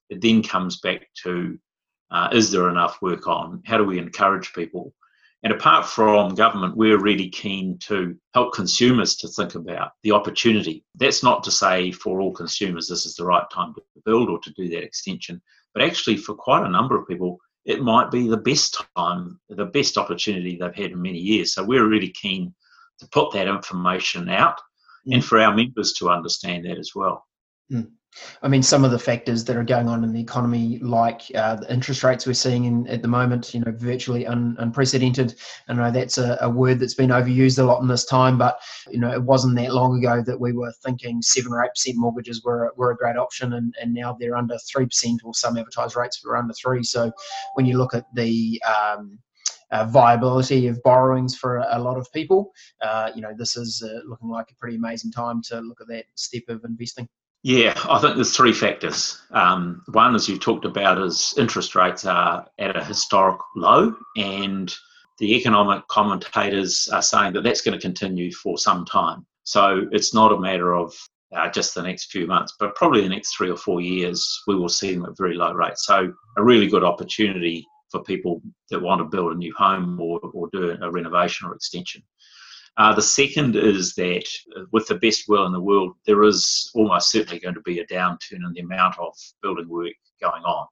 It 0.08 0.20
then 0.20 0.42
comes 0.42 0.80
back 0.80 1.08
to 1.22 1.58
uh, 2.10 2.28
is 2.32 2.50
there 2.50 2.68
enough 2.68 3.00
work 3.02 3.26
on? 3.28 3.62
How 3.64 3.78
do 3.78 3.84
we 3.84 3.98
encourage 3.98 4.52
people? 4.52 4.92
And 5.42 5.52
apart 5.52 5.86
from 5.86 6.34
government, 6.34 6.76
we're 6.76 7.00
really 7.00 7.30
keen 7.30 7.78
to 7.78 8.14
help 8.34 8.52
consumers 8.52 9.16
to 9.16 9.28
think 9.28 9.54
about 9.54 9.92
the 10.02 10.12
opportunity. 10.12 10.84
That's 10.96 11.22
not 11.22 11.42
to 11.44 11.50
say 11.50 11.92
for 11.92 12.20
all 12.20 12.32
consumers 12.32 12.88
this 12.88 13.06
is 13.06 13.14
the 13.14 13.24
right 13.24 13.48
time 13.50 13.74
to 13.74 13.82
build 14.04 14.28
or 14.28 14.38
to 14.40 14.52
do 14.52 14.68
that 14.68 14.82
extension, 14.82 15.40
but 15.72 15.82
actually 15.82 16.18
for 16.18 16.34
quite 16.34 16.66
a 16.66 16.70
number 16.70 16.98
of 16.98 17.08
people, 17.08 17.38
it 17.64 17.82
might 17.82 18.10
be 18.10 18.28
the 18.28 18.36
best 18.36 18.82
time, 18.96 19.38
the 19.48 19.66
best 19.66 19.98
opportunity 19.98 20.56
they've 20.56 20.74
had 20.74 20.92
in 20.92 21.02
many 21.02 21.18
years. 21.18 21.54
So 21.54 21.64
we're 21.64 21.88
really 21.88 22.10
keen 22.10 22.54
to 22.98 23.08
put 23.08 23.32
that 23.32 23.48
information 23.48 24.28
out 24.28 24.58
mm. 25.06 25.14
and 25.14 25.24
for 25.24 25.38
our 25.38 25.54
members 25.54 25.92
to 25.94 26.10
understand 26.10 26.64
that 26.64 26.78
as 26.78 26.92
well. 26.94 27.26
Mm. 27.72 27.90
I 28.42 28.48
mean, 28.48 28.62
some 28.62 28.84
of 28.84 28.90
the 28.90 28.98
factors 28.98 29.44
that 29.44 29.56
are 29.56 29.64
going 29.64 29.88
on 29.88 30.02
in 30.02 30.12
the 30.12 30.20
economy, 30.20 30.78
like 30.80 31.22
uh, 31.34 31.56
the 31.56 31.72
interest 31.72 32.02
rates 32.02 32.26
we're 32.26 32.34
seeing 32.34 32.64
in, 32.64 32.86
at 32.88 33.02
the 33.02 33.08
moment, 33.08 33.54
you 33.54 33.60
know, 33.60 33.72
virtually 33.72 34.26
un, 34.26 34.56
unprecedented. 34.58 35.36
I 35.68 35.74
know 35.74 35.90
that's 35.90 36.18
a, 36.18 36.36
a, 36.40 36.50
word 36.50 36.80
that's 36.80 36.94
been 36.94 37.10
overused 37.10 37.58
a 37.58 37.62
lot 37.62 37.82
in 37.82 37.88
this 37.88 38.04
time, 38.04 38.36
but 38.36 38.60
you 38.90 38.98
know, 38.98 39.12
it 39.12 39.22
wasn't 39.22 39.56
that 39.56 39.74
long 39.74 39.98
ago 39.98 40.22
that 40.22 40.40
we 40.40 40.52
were 40.52 40.72
thinking 40.84 41.22
seven 41.22 41.52
or 41.52 41.64
eight 41.64 41.70
percent 41.70 41.98
mortgages 41.98 42.42
were 42.42 42.72
were 42.76 42.90
a 42.90 42.96
great 42.96 43.16
option, 43.16 43.52
and, 43.52 43.74
and 43.80 43.94
now 43.94 44.16
they're 44.18 44.36
under 44.36 44.58
three 44.58 44.86
percent, 44.86 45.20
or 45.24 45.32
some 45.32 45.56
advertised 45.56 45.96
rates 45.96 46.24
were 46.24 46.36
under 46.36 46.54
three. 46.54 46.82
So 46.82 47.12
when 47.54 47.66
you 47.66 47.78
look 47.78 47.94
at 47.94 48.06
the 48.14 48.60
um, 48.66 49.18
uh, 49.70 49.84
viability 49.84 50.66
of 50.66 50.82
borrowings 50.82 51.36
for 51.36 51.58
a, 51.58 51.78
a 51.78 51.78
lot 51.78 51.96
of 51.96 52.12
people. 52.12 52.50
Uh, 52.82 53.12
you 53.14 53.22
know, 53.22 53.32
this 53.36 53.56
is 53.56 53.82
uh, 53.84 54.00
looking 54.04 54.28
like 54.28 54.50
a 54.50 54.54
pretty 54.56 54.76
amazing 54.76 55.12
time 55.12 55.40
to 55.42 55.60
look 55.60 55.80
at 55.80 55.86
that 55.86 56.06
step 56.16 56.42
of 56.48 56.64
investing. 56.64 57.08
Yeah, 57.42 57.72
I 57.88 57.98
think 57.98 58.16
there's 58.16 58.36
three 58.36 58.52
factors. 58.52 59.18
Um, 59.30 59.82
one, 59.92 60.14
as 60.14 60.28
you 60.28 60.38
talked 60.38 60.66
about, 60.66 61.00
is 61.00 61.34
interest 61.38 61.74
rates 61.74 62.04
are 62.04 62.46
at 62.58 62.76
a 62.76 62.84
historic 62.84 63.40
low, 63.56 63.94
and 64.16 64.72
the 65.18 65.36
economic 65.36 65.86
commentators 65.88 66.88
are 66.92 67.00
saying 67.00 67.32
that 67.32 67.42
that's 67.42 67.62
going 67.62 67.78
to 67.78 67.80
continue 67.82 68.30
for 68.32 68.58
some 68.58 68.84
time. 68.84 69.26
So 69.44 69.86
it's 69.90 70.12
not 70.12 70.32
a 70.32 70.40
matter 70.40 70.74
of 70.74 70.94
uh, 71.34 71.48
just 71.48 71.74
the 71.74 71.82
next 71.82 72.10
few 72.10 72.26
months, 72.26 72.54
but 72.58 72.74
probably 72.74 73.02
the 73.02 73.08
next 73.08 73.34
three 73.36 73.50
or 73.50 73.56
four 73.56 73.80
years, 73.80 74.42
we 74.46 74.56
will 74.56 74.68
see 74.68 74.94
them 74.94 75.06
at 75.06 75.16
very 75.16 75.34
low 75.34 75.52
rates. 75.52 75.86
So 75.86 76.12
a 76.36 76.44
really 76.44 76.66
good 76.66 76.84
opportunity 76.84 77.66
for 77.90 78.02
people 78.02 78.42
that 78.70 78.82
want 78.82 79.00
to 79.00 79.04
build 79.04 79.32
a 79.32 79.36
new 79.36 79.54
home 79.56 79.98
or, 80.00 80.20
or 80.34 80.48
do 80.52 80.76
a 80.80 80.90
renovation 80.90 81.48
or 81.48 81.54
extension. 81.54 82.02
Uh, 82.80 82.94
the 82.94 83.02
second 83.02 83.56
is 83.56 83.94
that, 83.94 84.26
uh, 84.56 84.62
with 84.72 84.86
the 84.86 84.94
best 84.94 85.28
will 85.28 85.44
in 85.44 85.52
the 85.52 85.60
world, 85.60 85.92
there 86.06 86.22
is 86.22 86.70
almost 86.74 87.10
certainly 87.10 87.38
going 87.38 87.54
to 87.54 87.60
be 87.60 87.80
a 87.80 87.86
downturn 87.88 88.42
in 88.42 88.52
the 88.54 88.60
amount 88.60 88.98
of 88.98 89.14
building 89.42 89.68
work 89.68 89.92
going 90.22 90.42
on. 90.44 90.66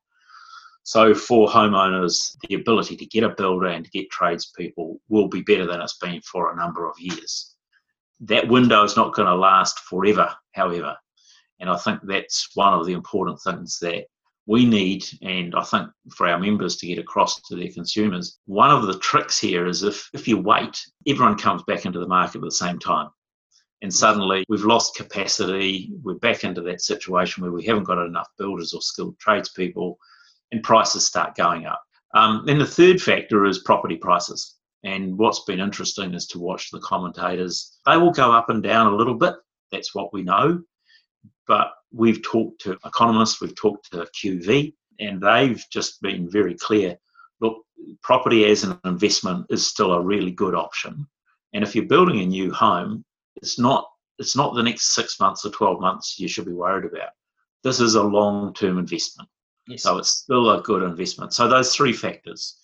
So, 0.84 1.14
for 1.14 1.50
homeowners, 1.50 2.34
the 2.48 2.54
ability 2.54 2.96
to 2.96 3.04
get 3.04 3.24
a 3.24 3.34
builder 3.36 3.66
and 3.66 3.84
to 3.84 3.90
get 3.90 4.08
tradespeople 4.08 4.98
will 5.10 5.28
be 5.28 5.42
better 5.42 5.66
than 5.66 5.82
it's 5.82 5.98
been 5.98 6.22
for 6.22 6.50
a 6.50 6.56
number 6.56 6.88
of 6.88 6.98
years. 6.98 7.54
That 8.20 8.48
window 8.48 8.84
is 8.84 8.96
not 8.96 9.12
going 9.12 9.28
to 9.28 9.34
last 9.34 9.78
forever, 9.80 10.34
however. 10.52 10.96
And 11.60 11.68
I 11.68 11.76
think 11.76 12.00
that's 12.04 12.48
one 12.54 12.72
of 12.72 12.86
the 12.86 12.94
important 12.94 13.38
things 13.42 13.78
that 13.82 14.06
we 14.48 14.64
need, 14.64 15.04
and 15.20 15.54
I 15.54 15.62
think 15.62 15.88
for 16.16 16.26
our 16.26 16.40
members 16.40 16.76
to 16.78 16.86
get 16.86 16.98
across 16.98 17.38
to 17.42 17.54
their 17.54 17.70
consumers, 17.70 18.38
one 18.46 18.70
of 18.70 18.86
the 18.86 18.98
tricks 18.98 19.38
here 19.38 19.66
is 19.66 19.82
if, 19.82 20.08
if 20.14 20.26
you 20.26 20.38
wait, 20.38 20.74
everyone 21.06 21.36
comes 21.36 21.62
back 21.64 21.84
into 21.84 22.00
the 22.00 22.08
market 22.08 22.38
at 22.38 22.44
the 22.44 22.50
same 22.50 22.78
time. 22.78 23.10
And 23.82 23.92
suddenly 23.92 24.46
we've 24.48 24.64
lost 24.64 24.96
capacity, 24.96 25.92
we're 26.02 26.14
back 26.14 26.44
into 26.44 26.62
that 26.62 26.80
situation 26.80 27.42
where 27.42 27.52
we 27.52 27.66
haven't 27.66 27.84
got 27.84 28.02
enough 28.02 28.28
builders 28.38 28.72
or 28.72 28.80
skilled 28.80 29.18
tradespeople, 29.18 29.98
and 30.50 30.62
prices 30.62 31.06
start 31.06 31.36
going 31.36 31.66
up. 31.66 31.82
Um, 32.14 32.44
then 32.46 32.58
the 32.58 32.66
third 32.66 33.02
factor 33.02 33.44
is 33.44 33.58
property 33.58 33.96
prices. 33.96 34.56
And 34.82 35.18
what's 35.18 35.44
been 35.44 35.60
interesting 35.60 36.14
is 36.14 36.26
to 36.28 36.38
watch 36.38 36.70
the 36.70 36.80
commentators. 36.80 37.78
They 37.84 37.98
will 37.98 38.12
go 38.12 38.32
up 38.32 38.48
and 38.48 38.62
down 38.62 38.86
a 38.86 38.96
little 38.96 39.14
bit. 39.14 39.34
That's 39.70 39.94
what 39.94 40.14
we 40.14 40.22
know. 40.22 40.62
But 41.46 41.72
we've 41.92 42.22
talked 42.22 42.60
to 42.62 42.78
economists, 42.84 43.40
we've 43.40 43.56
talked 43.56 43.90
to 43.92 44.06
QV, 44.14 44.74
and 45.00 45.20
they've 45.20 45.64
just 45.70 46.00
been 46.02 46.30
very 46.30 46.54
clear. 46.54 46.96
Look, 47.40 47.62
property 48.02 48.44
as 48.46 48.64
an 48.64 48.78
investment 48.84 49.46
is 49.50 49.66
still 49.66 49.92
a 49.92 50.00
really 50.00 50.30
good 50.30 50.54
option. 50.54 51.06
And 51.54 51.64
if 51.64 51.74
you're 51.74 51.86
building 51.86 52.20
a 52.20 52.26
new 52.26 52.52
home, 52.52 53.04
it's 53.36 53.58
not 53.58 53.88
it's 54.18 54.36
not 54.36 54.54
the 54.54 54.62
next 54.62 54.94
six 54.94 55.20
months 55.20 55.44
or 55.44 55.50
12 55.50 55.80
months 55.80 56.18
you 56.18 56.26
should 56.26 56.44
be 56.44 56.52
worried 56.52 56.84
about. 56.84 57.10
This 57.62 57.78
is 57.78 57.94
a 57.94 58.02
long 58.02 58.52
term 58.52 58.78
investment. 58.78 59.28
Yes. 59.68 59.82
So 59.82 59.98
it's 59.98 60.10
still 60.10 60.50
a 60.50 60.62
good 60.62 60.82
investment. 60.82 61.32
So 61.32 61.46
those 61.46 61.74
three 61.74 61.92
factors 61.92 62.58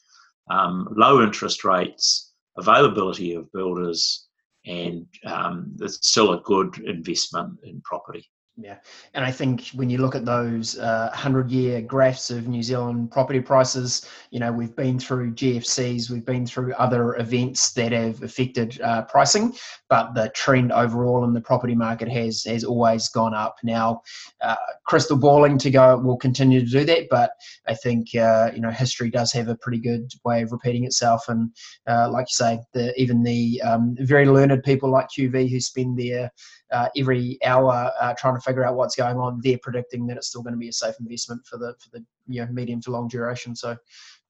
um, 0.50 0.88
low 0.94 1.22
interest 1.22 1.64
rates, 1.64 2.32
availability 2.56 3.34
of 3.34 3.50
builders, 3.52 4.26
and 4.66 5.06
um, 5.24 5.76
it's 5.80 6.06
still 6.06 6.32
a 6.32 6.40
good 6.40 6.78
investment 6.80 7.58
in 7.62 7.80
property. 7.82 8.28
Yeah, 8.56 8.76
and 9.14 9.24
I 9.24 9.32
think 9.32 9.70
when 9.74 9.90
you 9.90 9.98
look 9.98 10.14
at 10.14 10.24
those 10.24 10.78
uh, 10.78 11.10
hundred-year 11.12 11.82
graphs 11.82 12.30
of 12.30 12.46
New 12.46 12.62
Zealand 12.62 13.10
property 13.10 13.40
prices, 13.40 14.08
you 14.30 14.38
know 14.38 14.52
we've 14.52 14.76
been 14.76 14.96
through 14.96 15.32
GFCs, 15.32 16.08
we've 16.08 16.24
been 16.24 16.46
through 16.46 16.72
other 16.74 17.16
events 17.16 17.72
that 17.72 17.90
have 17.90 18.22
affected 18.22 18.80
uh, 18.80 19.02
pricing, 19.06 19.56
but 19.88 20.14
the 20.14 20.30
trend 20.36 20.70
overall 20.70 21.24
in 21.24 21.32
the 21.32 21.40
property 21.40 21.74
market 21.74 22.08
has 22.08 22.44
has 22.44 22.62
always 22.62 23.08
gone 23.08 23.34
up. 23.34 23.56
Now, 23.64 24.02
uh, 24.40 24.54
crystal 24.86 25.16
balling 25.16 25.58
to 25.58 25.70
go 25.72 25.98
will 25.98 26.16
continue 26.16 26.60
to 26.60 26.66
do 26.66 26.84
that, 26.84 27.08
but 27.10 27.32
I 27.66 27.74
think 27.74 28.14
uh, 28.14 28.52
you 28.54 28.60
know 28.60 28.70
history 28.70 29.10
does 29.10 29.32
have 29.32 29.48
a 29.48 29.56
pretty 29.56 29.78
good 29.80 30.12
way 30.24 30.42
of 30.42 30.52
repeating 30.52 30.84
itself, 30.84 31.28
and 31.28 31.50
uh, 31.88 32.08
like 32.08 32.26
you 32.26 32.34
say, 32.34 32.60
the, 32.72 32.94
even 33.02 33.24
the 33.24 33.60
um, 33.62 33.96
very 33.98 34.26
learned 34.26 34.62
people 34.62 34.90
like 34.90 35.08
QV 35.08 35.50
who 35.50 35.58
spend 35.58 35.98
their 35.98 36.30
uh, 36.74 36.88
every 36.96 37.38
hour 37.44 37.90
uh, 38.00 38.14
trying 38.18 38.34
to 38.34 38.40
figure 38.40 38.64
out 38.64 38.74
what's 38.74 38.96
going 38.96 39.16
on, 39.16 39.40
they're 39.42 39.58
predicting 39.58 40.06
that 40.08 40.16
it's 40.16 40.28
still 40.28 40.42
going 40.42 40.54
to 40.54 40.58
be 40.58 40.68
a 40.68 40.72
safe 40.72 40.96
investment 40.98 41.46
for 41.46 41.56
the 41.56 41.74
for 41.78 41.88
the 41.92 42.04
you 42.26 42.40
know 42.40 42.50
medium 42.52 42.80
to 42.82 42.90
long 42.90 43.08
duration. 43.08 43.54
So 43.54 43.76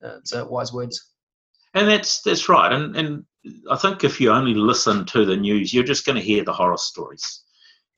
uh, 0.05 0.19
uh, 0.35 0.45
wise 0.47 0.73
words. 0.73 1.13
And 1.73 1.89
that's 1.89 2.21
that's 2.21 2.49
right. 2.49 2.71
And 2.71 2.95
and 2.97 3.25
I 3.71 3.77
think 3.77 4.05
if 4.05 4.21
you 4.21 4.31
only 4.31 4.55
listen 4.55 5.07
to 5.07 5.25
the 5.25 5.37
news, 5.37 5.73
you're 5.73 5.85
just 5.85 6.05
going 6.07 6.17
to 6.17 6.23
hear 6.23 6.45
the 6.45 6.53
horror 6.53 6.77
stories, 6.77 7.43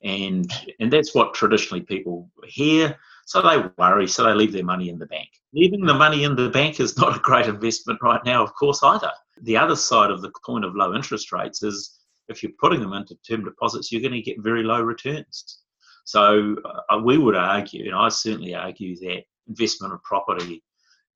and 0.03 0.51
and 0.81 0.93
that's 0.93 1.15
what 1.15 1.35
traditionally 1.35 1.83
people 1.83 2.31
hear. 2.47 2.97
So 3.27 3.43
they 3.43 3.69
worry, 3.77 4.07
so 4.07 4.23
they 4.23 4.35
leave 4.35 4.53
their 4.53 4.65
money 4.65 4.89
in 4.89 4.99
the 4.99 5.07
bank. 5.07 5.29
Leaving 5.53 5.85
the 5.85 5.95
money 5.95 6.23
in 6.23 6.37
the 6.37 6.49
bank 6.49 6.79
is 6.79 6.97
not 6.97 7.17
a 7.17 7.21
great 7.21 7.47
investment 7.47 7.99
right 8.01 8.25
now, 8.25 8.45
of 8.45 8.55
course, 8.55 8.85
either. 8.85 9.11
The 9.43 9.57
other 9.57 9.75
side 9.75 10.13
of 10.13 10.23
the 10.23 10.31
coin 10.31 10.63
of 10.63 10.77
low 10.77 10.95
interest 10.95 11.33
rates 11.33 11.63
is 11.65 11.96
if 12.29 12.43
you're 12.43 12.53
putting 12.61 12.81
them 12.81 12.93
into 12.93 13.17
term 13.29 13.45
deposits, 13.45 13.91
you're 13.91 14.03
going 14.03 14.13
to 14.13 14.23
get 14.23 14.43
very 14.43 14.63
low 14.63 14.81
returns. 14.81 15.63
So 16.05 16.57
uh, 16.91 16.99
we 17.05 17.19
would 17.19 17.35
argue, 17.35 17.87
and 17.87 17.95
I 17.95 18.09
certainly 18.09 18.55
argue 18.55 18.97
that 19.01 19.23
investment 19.49 19.93
in 19.93 19.99
property 20.05 20.63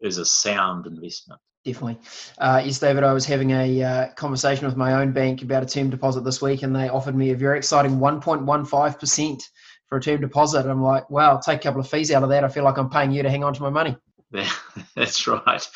is 0.00 0.18
a 0.18 0.24
sound 0.24 0.86
investment. 0.86 1.40
Definitely. 1.64 1.98
Uh, 2.38 2.62
yes, 2.64 2.78
David, 2.78 3.04
I 3.04 3.12
was 3.12 3.26
having 3.26 3.50
a 3.50 3.82
uh, 3.82 4.08
conversation 4.14 4.66
with 4.66 4.76
my 4.76 4.94
own 4.94 5.12
bank 5.12 5.42
about 5.42 5.62
a 5.62 5.66
term 5.66 5.90
deposit 5.90 6.24
this 6.24 6.40
week, 6.40 6.62
and 6.62 6.74
they 6.74 6.88
offered 6.88 7.14
me 7.14 7.30
a 7.30 7.36
very 7.36 7.58
exciting 7.58 7.98
1.15% 7.98 9.42
for 9.86 9.98
a 9.98 10.00
term 10.00 10.20
deposit. 10.22 10.60
And 10.60 10.70
I'm 10.70 10.82
like, 10.82 11.08
wow, 11.10 11.32
I'll 11.32 11.40
take 11.40 11.60
a 11.60 11.62
couple 11.62 11.80
of 11.80 11.88
fees 11.88 12.10
out 12.10 12.22
of 12.22 12.30
that. 12.30 12.44
I 12.44 12.48
feel 12.48 12.64
like 12.64 12.78
I'm 12.78 12.88
paying 12.88 13.12
you 13.12 13.22
to 13.22 13.30
hang 13.30 13.44
on 13.44 13.52
to 13.54 13.62
my 13.62 13.70
money. 13.70 13.96
Yeah, 14.32 14.50
That's 14.96 15.26
right. 15.26 15.68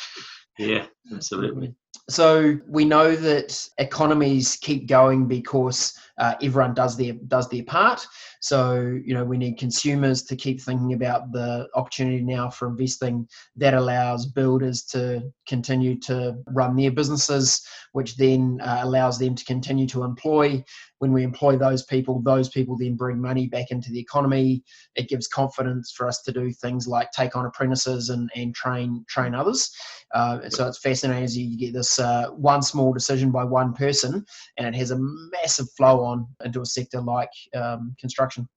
Yeah, 0.58 0.86
absolutely. 1.12 1.74
So 2.08 2.58
we 2.68 2.84
know 2.84 3.16
that 3.16 3.68
economies 3.78 4.56
keep 4.56 4.86
going 4.86 5.26
because 5.26 5.98
uh, 6.18 6.34
everyone 6.42 6.74
does 6.74 6.96
their 6.96 7.14
does 7.28 7.48
their 7.48 7.64
part. 7.64 8.06
So 8.40 8.74
you 9.04 9.14
know 9.14 9.24
we 9.24 9.38
need 9.38 9.58
consumers 9.58 10.22
to 10.24 10.36
keep 10.36 10.60
thinking 10.60 10.92
about 10.92 11.32
the 11.32 11.68
opportunity 11.74 12.22
now 12.22 12.50
for 12.50 12.68
investing 12.68 13.28
that 13.56 13.74
allows 13.74 14.26
builders 14.26 14.82
to 14.84 15.32
continue 15.48 15.98
to 16.00 16.36
run 16.48 16.76
their 16.76 16.90
businesses, 16.90 17.66
which 17.92 18.16
then 18.16 18.60
uh, 18.62 18.80
allows 18.82 19.18
them 19.18 19.34
to 19.34 19.44
continue 19.44 19.86
to 19.88 20.04
employ. 20.04 20.62
When 20.98 21.12
we 21.12 21.22
employ 21.22 21.56
those 21.56 21.84
people, 21.84 22.22
those 22.22 22.48
people 22.48 22.78
then 22.78 22.94
bring 22.94 23.20
money 23.20 23.46
back 23.46 23.70
into 23.70 23.90
the 23.90 24.00
economy. 24.00 24.62
It 24.94 25.08
gives 25.08 25.28
confidence 25.28 25.92
for 25.92 26.06
us 26.06 26.22
to 26.22 26.32
do 26.32 26.50
things 26.50 26.86
like 26.86 27.10
take 27.10 27.36
on 27.36 27.44
apprentices 27.44 28.08
and, 28.08 28.30
and 28.34 28.54
train 28.54 29.04
train 29.08 29.34
others. 29.34 29.70
Uh, 30.14 30.48
so 30.48 30.68
it's 30.68 30.78
fascinating 30.78 31.24
as 31.24 31.36
you 31.36 31.58
get 31.58 31.72
this 31.72 31.98
uh, 31.98 32.28
one 32.30 32.62
small 32.62 32.92
decision 32.92 33.30
by 33.30 33.44
one 33.44 33.74
person, 33.74 34.24
and 34.56 34.68
it 34.68 34.74
has 34.74 34.92
a 34.92 34.98
massive 34.98 35.66
flow 35.76 36.03
on 36.04 36.26
into 36.44 36.60
a 36.60 36.66
sector 36.66 37.00
like 37.00 37.30
um, 37.54 37.94
construction. 37.98 38.48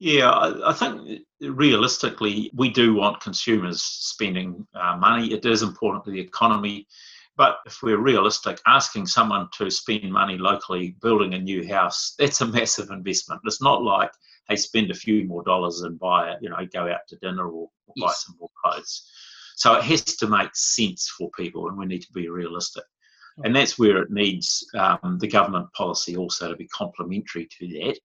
Yeah, 0.00 0.30
I, 0.30 0.70
I, 0.70 0.72
think 0.72 1.22
realistically, 1.40 2.50
we 2.54 2.68
do 2.68 2.94
want 2.94 3.20
consumers 3.20 3.82
spending 3.82 4.66
uh, 4.74 4.96
money. 4.96 5.32
It 5.32 5.46
is 5.46 5.62
important 5.62 6.04
to 6.04 6.10
the 6.10 6.20
economy. 6.20 6.86
But 7.36 7.58
if 7.66 7.82
we're 7.82 7.98
realistic, 7.98 8.60
asking 8.66 9.06
someone 9.06 9.48
to 9.54 9.70
spend 9.70 10.12
money 10.12 10.38
locally 10.38 10.96
building 11.02 11.34
a 11.34 11.38
new 11.38 11.66
house, 11.66 12.14
that's 12.18 12.40
a 12.40 12.46
massive 12.58 12.90
investment. 12.90 13.40
It's 13.44 13.62
not 13.62 13.82
like, 13.82 14.10
hey, 14.48 14.56
spend 14.56 14.90
a 14.90 14.94
few 14.94 15.24
more 15.24 15.42
dollars 15.42 15.80
and 15.82 15.98
buy, 15.98 16.36
you 16.40 16.48
know, 16.48 16.66
go 16.72 16.88
out 16.88 17.00
to 17.08 17.16
dinner 17.16 17.46
or, 17.46 17.68
or 17.86 17.94
yes. 17.96 18.06
buy 18.06 18.12
some 18.12 18.36
more 18.38 18.50
clothes. 18.62 19.08
So 19.56 19.74
it 19.74 19.84
has 19.84 20.02
to 20.02 20.26
make 20.26 20.50
sense 20.54 21.08
for 21.16 21.30
people, 21.30 21.68
and 21.68 21.78
we 21.78 21.86
need 21.86 22.02
to 22.02 22.12
be 22.12 22.28
realistic. 22.28 22.84
And 23.42 23.54
that's 23.54 23.78
where 23.78 24.02
it 24.02 24.10
needs 24.10 24.64
um, 24.74 25.18
the 25.20 25.26
government 25.26 25.72
policy 25.72 26.16
also 26.16 26.48
to 26.48 26.56
be 26.56 26.68
complementary 26.68 27.48
to 27.58 27.68
that. 27.68 27.98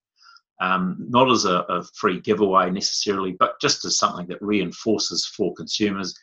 Um, 0.61 0.97
not 1.07 1.29
as 1.31 1.45
a, 1.45 1.59
a, 1.69 1.83
free 1.95 2.19
giveaway 2.19 2.69
necessarily, 2.69 3.31
but 3.39 3.61
just 3.61 3.85
as 3.85 3.97
something 3.97 4.27
that 4.27 4.41
reinforces 4.41 5.25
for 5.25 5.53
consumers. 5.53 6.13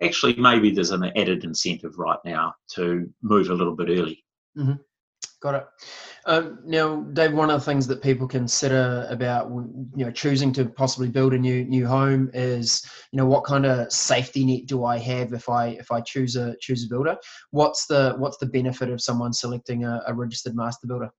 Actually, 0.00 0.34
maybe 0.36 0.70
there's 0.70 0.92
an 0.92 1.04
added 1.04 1.44
incentive 1.44 1.98
right 1.98 2.18
now 2.24 2.54
to 2.74 3.12
move 3.20 3.50
a 3.50 3.54
little 3.54 3.76
bit 3.76 3.90
early. 3.90 4.24
Mm-hmm. 4.56 4.74
Got 5.42 5.54
it. 5.56 5.66
Um, 6.24 6.60
now, 6.64 7.00
Dave, 7.00 7.32
one 7.32 7.50
of 7.50 7.58
the 7.58 7.66
things 7.66 7.88
that 7.88 8.00
people 8.00 8.28
consider 8.28 9.08
about 9.10 9.48
you 9.50 10.04
know 10.04 10.10
choosing 10.12 10.52
to 10.52 10.66
possibly 10.66 11.08
build 11.08 11.34
a 11.34 11.38
new 11.38 11.64
new 11.64 11.84
home 11.84 12.30
is 12.32 12.88
you 13.10 13.16
know 13.16 13.26
what 13.26 13.42
kind 13.42 13.66
of 13.66 13.92
safety 13.92 14.44
net 14.44 14.66
do 14.66 14.84
I 14.84 14.98
have 14.98 15.32
if 15.32 15.48
I 15.48 15.70
if 15.70 15.90
I 15.90 16.00
choose 16.00 16.36
a 16.36 16.54
choose 16.60 16.84
a 16.84 16.88
builder? 16.88 17.16
What's 17.50 17.86
the 17.86 18.14
what's 18.18 18.36
the 18.36 18.46
benefit 18.46 18.88
of 18.88 19.00
someone 19.00 19.32
selecting 19.32 19.84
a, 19.84 20.00
a 20.06 20.14
registered 20.14 20.54
master 20.54 20.86
builder? 20.86 21.10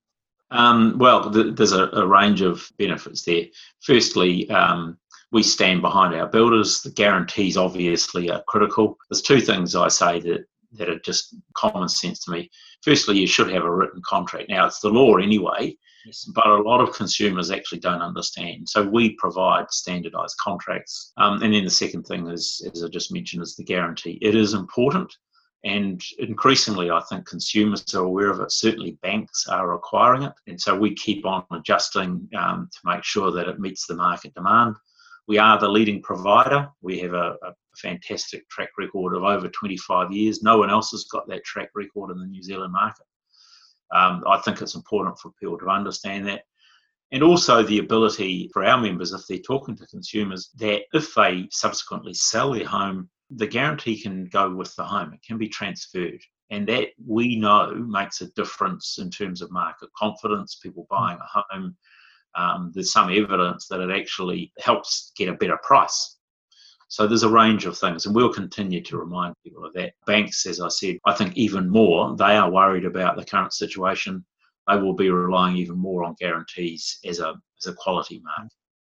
Um, 0.50 0.96
well, 0.98 1.30
th- 1.30 1.54
there's 1.54 1.72
a, 1.72 1.88
a, 1.88 2.06
range 2.06 2.40
of 2.40 2.70
benefits 2.78 3.22
there. 3.22 3.44
Firstly, 3.80 4.48
um, 4.50 4.96
we 5.32 5.42
stand 5.42 5.82
behind 5.82 6.14
our 6.14 6.28
builders. 6.28 6.80
The 6.80 6.90
guarantees 6.90 7.56
obviously 7.56 8.30
are 8.30 8.42
critical. 8.46 8.96
There's 9.10 9.22
two 9.22 9.40
things 9.40 9.74
I 9.74 9.88
say 9.88 10.20
that 10.20 10.46
that 10.76 10.88
are 10.88 10.98
just 11.00 11.34
common 11.54 11.88
sense 11.88 12.20
to 12.24 12.30
me. 12.30 12.50
Firstly, 12.82 13.18
you 13.18 13.26
should 13.26 13.50
have 13.50 13.64
a 13.64 13.74
written 13.74 14.02
contract. 14.04 14.48
Now, 14.48 14.66
it's 14.66 14.80
the 14.80 14.90
law 14.90 15.16
anyway, 15.16 15.76
yes. 16.06 16.24
but 16.34 16.46
a 16.46 16.62
lot 16.62 16.80
of 16.80 16.94
consumers 16.94 17.50
actually 17.50 17.80
don't 17.80 18.02
understand. 18.02 18.68
So 18.68 18.86
we 18.86 19.14
provide 19.16 19.70
standardized 19.70 20.36
contracts. 20.38 21.12
Um, 21.16 21.42
and 21.42 21.54
then 21.54 21.64
the 21.64 21.70
second 21.70 22.04
thing 22.04 22.28
is, 22.28 22.66
as 22.72 22.82
I 22.82 22.88
just 22.88 23.12
mentioned, 23.12 23.42
is 23.42 23.56
the 23.56 23.64
guarantee. 23.64 24.18
It 24.20 24.34
is 24.34 24.54
important. 24.54 25.14
And 25.64 26.02
increasingly, 26.18 26.90
I 26.90 27.00
think 27.08 27.26
consumers 27.26 27.94
are 27.94 28.04
aware 28.04 28.30
of 28.30 28.40
it. 28.40 28.52
Certainly, 28.52 28.98
banks 29.02 29.46
are 29.48 29.70
requiring 29.70 30.24
it. 30.24 30.34
And 30.46 30.60
so 30.60 30.76
we 30.76 30.94
keep 30.94 31.24
on 31.24 31.44
adjusting 31.52 32.28
um, 32.36 32.68
to 32.70 32.78
make 32.84 33.02
sure 33.02 33.30
that 33.32 33.48
it 33.48 33.58
meets 33.58 33.86
the 33.86 33.94
market 33.94 34.34
demand. 34.34 34.76
We 35.26 35.38
are 35.38 35.58
the 35.58 35.70
leading 35.70 36.02
provider. 36.02 36.68
We 36.82 36.98
have 36.98 37.14
a, 37.14 37.36
a, 37.42 37.54
a 37.74 37.88
fantastic 37.88 38.48
track 38.48 38.70
record 38.78 39.16
of 39.16 39.22
over 39.22 39.48
25 39.48 40.12
years. 40.12 40.42
No 40.42 40.58
one 40.58 40.70
else 40.70 40.90
has 40.92 41.04
got 41.04 41.28
that 41.28 41.44
track 41.44 41.70
record 41.74 42.10
in 42.10 42.18
the 42.18 42.26
New 42.26 42.42
Zealand 42.42 42.72
market. 42.72 43.06
Um, 43.92 44.24
I 44.26 44.38
think 44.38 44.60
it's 44.60 44.74
important 44.74 45.18
for 45.18 45.30
people 45.40 45.58
to 45.58 45.68
understand 45.68 46.26
that. 46.26 46.42
And 47.12 47.22
also 47.22 47.62
the 47.62 47.78
ability 47.78 48.50
for 48.52 48.64
our 48.64 48.76
members, 48.76 49.12
if 49.12 49.26
they're 49.28 49.38
talking 49.38 49.76
to 49.76 49.86
consumers, 49.86 50.50
that 50.56 50.82
if 50.92 51.14
they 51.14 51.46
subsequently 51.50 52.14
sell 52.14 52.52
their 52.52 52.66
home, 52.66 53.08
the 53.30 53.46
guarantee 53.46 54.00
can 54.00 54.26
go 54.26 54.52
with 54.52 54.74
the 54.74 54.84
home. 54.84 55.12
It 55.12 55.22
can 55.26 55.38
be 55.38 55.48
transferred. 55.48 56.20
And 56.50 56.66
that 56.68 56.88
we 57.04 57.36
know 57.36 57.74
makes 57.74 58.20
a 58.20 58.32
difference 58.32 58.98
in 58.98 59.10
terms 59.10 59.42
of 59.42 59.50
market 59.50 59.90
confidence, 59.96 60.56
people 60.56 60.86
buying 60.90 61.18
a 61.18 61.42
home. 61.52 61.76
Um, 62.36 62.72
there's 62.74 62.92
some 62.92 63.10
evidence 63.10 63.68
that 63.68 63.80
it 63.80 63.90
actually 63.90 64.52
helps 64.58 65.12
get 65.16 65.28
a 65.28 65.34
better 65.34 65.58
price. 65.62 66.13
So 66.94 67.08
there's 67.08 67.24
a 67.24 67.28
range 67.28 67.66
of 67.66 67.76
things, 67.76 68.06
and 68.06 68.14
we'll 68.14 68.32
continue 68.32 68.80
to 68.82 68.98
remind 68.98 69.34
people 69.42 69.64
of 69.64 69.72
that. 69.72 69.94
Banks, 70.06 70.46
as 70.46 70.60
I 70.60 70.68
said, 70.68 70.96
I 71.04 71.12
think 71.12 71.36
even 71.36 71.68
more, 71.68 72.14
they 72.16 72.36
are 72.36 72.48
worried 72.48 72.84
about 72.84 73.16
the 73.16 73.24
current 73.24 73.52
situation. 73.52 74.24
They 74.68 74.76
will 74.76 74.94
be 74.94 75.10
relying 75.10 75.56
even 75.56 75.76
more 75.76 76.04
on 76.04 76.14
guarantees 76.20 77.00
as 77.04 77.18
a 77.18 77.34
as 77.60 77.66
a 77.66 77.74
quality 77.74 78.22
mark. 78.22 78.48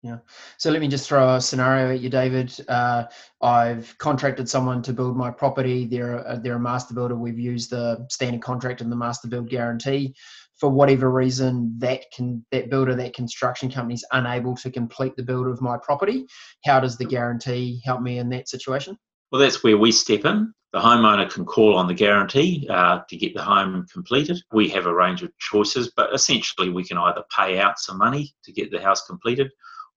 Yeah. 0.03 0.17
So 0.59 0.69
let 0.69 0.79
me 0.79 0.87
just 0.87 1.09
throw 1.09 1.37
a 1.37 1.41
scenario 1.41 1.95
at 1.95 2.01
you, 2.01 2.09
David. 2.11 2.53
Uh, 2.67 3.05
I've 3.41 3.97
contracted 3.97 4.47
someone 4.47 4.83
to 4.83 4.93
build 4.93 5.17
my 5.17 5.31
property. 5.31 5.87
They're 5.87 6.19
a, 6.19 6.39
they're 6.39 6.57
a 6.57 6.59
master 6.59 6.93
builder. 6.93 7.15
We've 7.15 7.39
used 7.39 7.71
the 7.71 8.05
standard 8.11 8.43
contract 8.43 8.81
and 8.81 8.91
the 8.91 8.95
master 8.95 9.27
build 9.27 9.49
guarantee. 9.49 10.13
For 10.59 10.69
whatever 10.69 11.11
reason, 11.11 11.75
that 11.79 12.05
can 12.15 12.43
that 12.51 12.69
builder, 12.69 12.95
that 12.95 13.13
construction 13.13 13.69
company 13.69 13.93
is 13.93 14.05
unable 14.11 14.55
to 14.57 14.71
complete 14.71 15.15
the 15.15 15.23
build 15.23 15.47
of 15.47 15.61
my 15.61 15.77
property. 15.77 16.25
How 16.65 16.79
does 16.79 16.97
the 16.97 17.05
guarantee 17.05 17.81
help 17.85 18.01
me 18.01 18.17
in 18.17 18.29
that 18.29 18.49
situation? 18.49 18.97
Well, 19.31 19.41
that's 19.41 19.63
where 19.63 19.77
we 19.77 19.91
step 19.91 20.25
in. 20.25 20.53
The 20.73 20.79
homeowner 20.79 21.31
can 21.31 21.45
call 21.45 21.75
on 21.75 21.87
the 21.87 21.93
guarantee 21.93 22.67
uh, 22.69 22.99
to 23.07 23.17
get 23.17 23.33
the 23.33 23.41
home 23.41 23.85
completed. 23.91 24.37
We 24.51 24.67
have 24.69 24.85
a 24.85 24.93
range 24.93 25.23
of 25.23 25.31
choices, 25.37 25.91
but 25.95 26.13
essentially 26.13 26.69
we 26.69 26.83
can 26.83 26.97
either 26.97 27.23
pay 27.35 27.59
out 27.59 27.79
some 27.79 27.97
money 27.97 28.33
to 28.43 28.51
get 28.51 28.69
the 28.71 28.81
house 28.81 29.05
completed, 29.05 29.49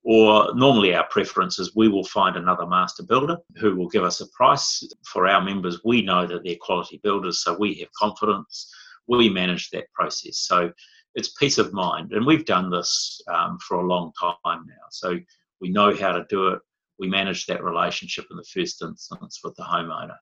or 0.05 0.55
normally 0.55 0.95
our 0.95 1.07
preference 1.09 1.59
is 1.59 1.75
we 1.75 1.89
will 1.89 2.05
find 2.05 2.37
another 2.37 2.67
master 2.67 3.03
builder 3.03 3.37
who 3.57 3.77
will 3.77 3.89
give 3.89 4.05
us 4.05 4.21
a 4.21 4.29
price 4.29 4.83
for 5.05 5.27
our 5.27 5.43
members. 5.43 5.81
We 5.85 6.03
know 6.03 6.27
that 6.27 6.45
they're 6.45 6.57
quality 6.61 7.01
builders, 7.03 7.43
so 7.43 7.57
we 7.59 7.75
have 7.81 7.93
confidence. 7.93 8.73
We 9.11 9.29
manage 9.29 9.71
that 9.71 9.93
process. 9.93 10.39
So 10.39 10.73
it's 11.15 11.35
peace 11.35 11.59
of 11.59 11.73
mind. 11.73 12.13
And 12.13 12.25
we've 12.25 12.47
done 12.47 12.71
this 12.71 13.21
um, 13.29 13.59
for 13.59 13.79
a 13.79 13.87
long 13.87 14.13
time 14.21 14.65
now. 14.67 14.87
So 14.91 15.19
we 15.61 15.69
know 15.69 15.95
how 15.95 16.13
to 16.13 16.25
do 16.29 16.49
it. 16.49 16.61
We 16.99 17.09
manage 17.09 17.47
that 17.47 17.65
relationship 17.65 18.27
in 18.31 18.37
the 18.37 18.45
first 18.45 18.83
instance 18.83 19.41
with 19.43 19.57
the 19.57 19.65
homeowner. 19.65 20.17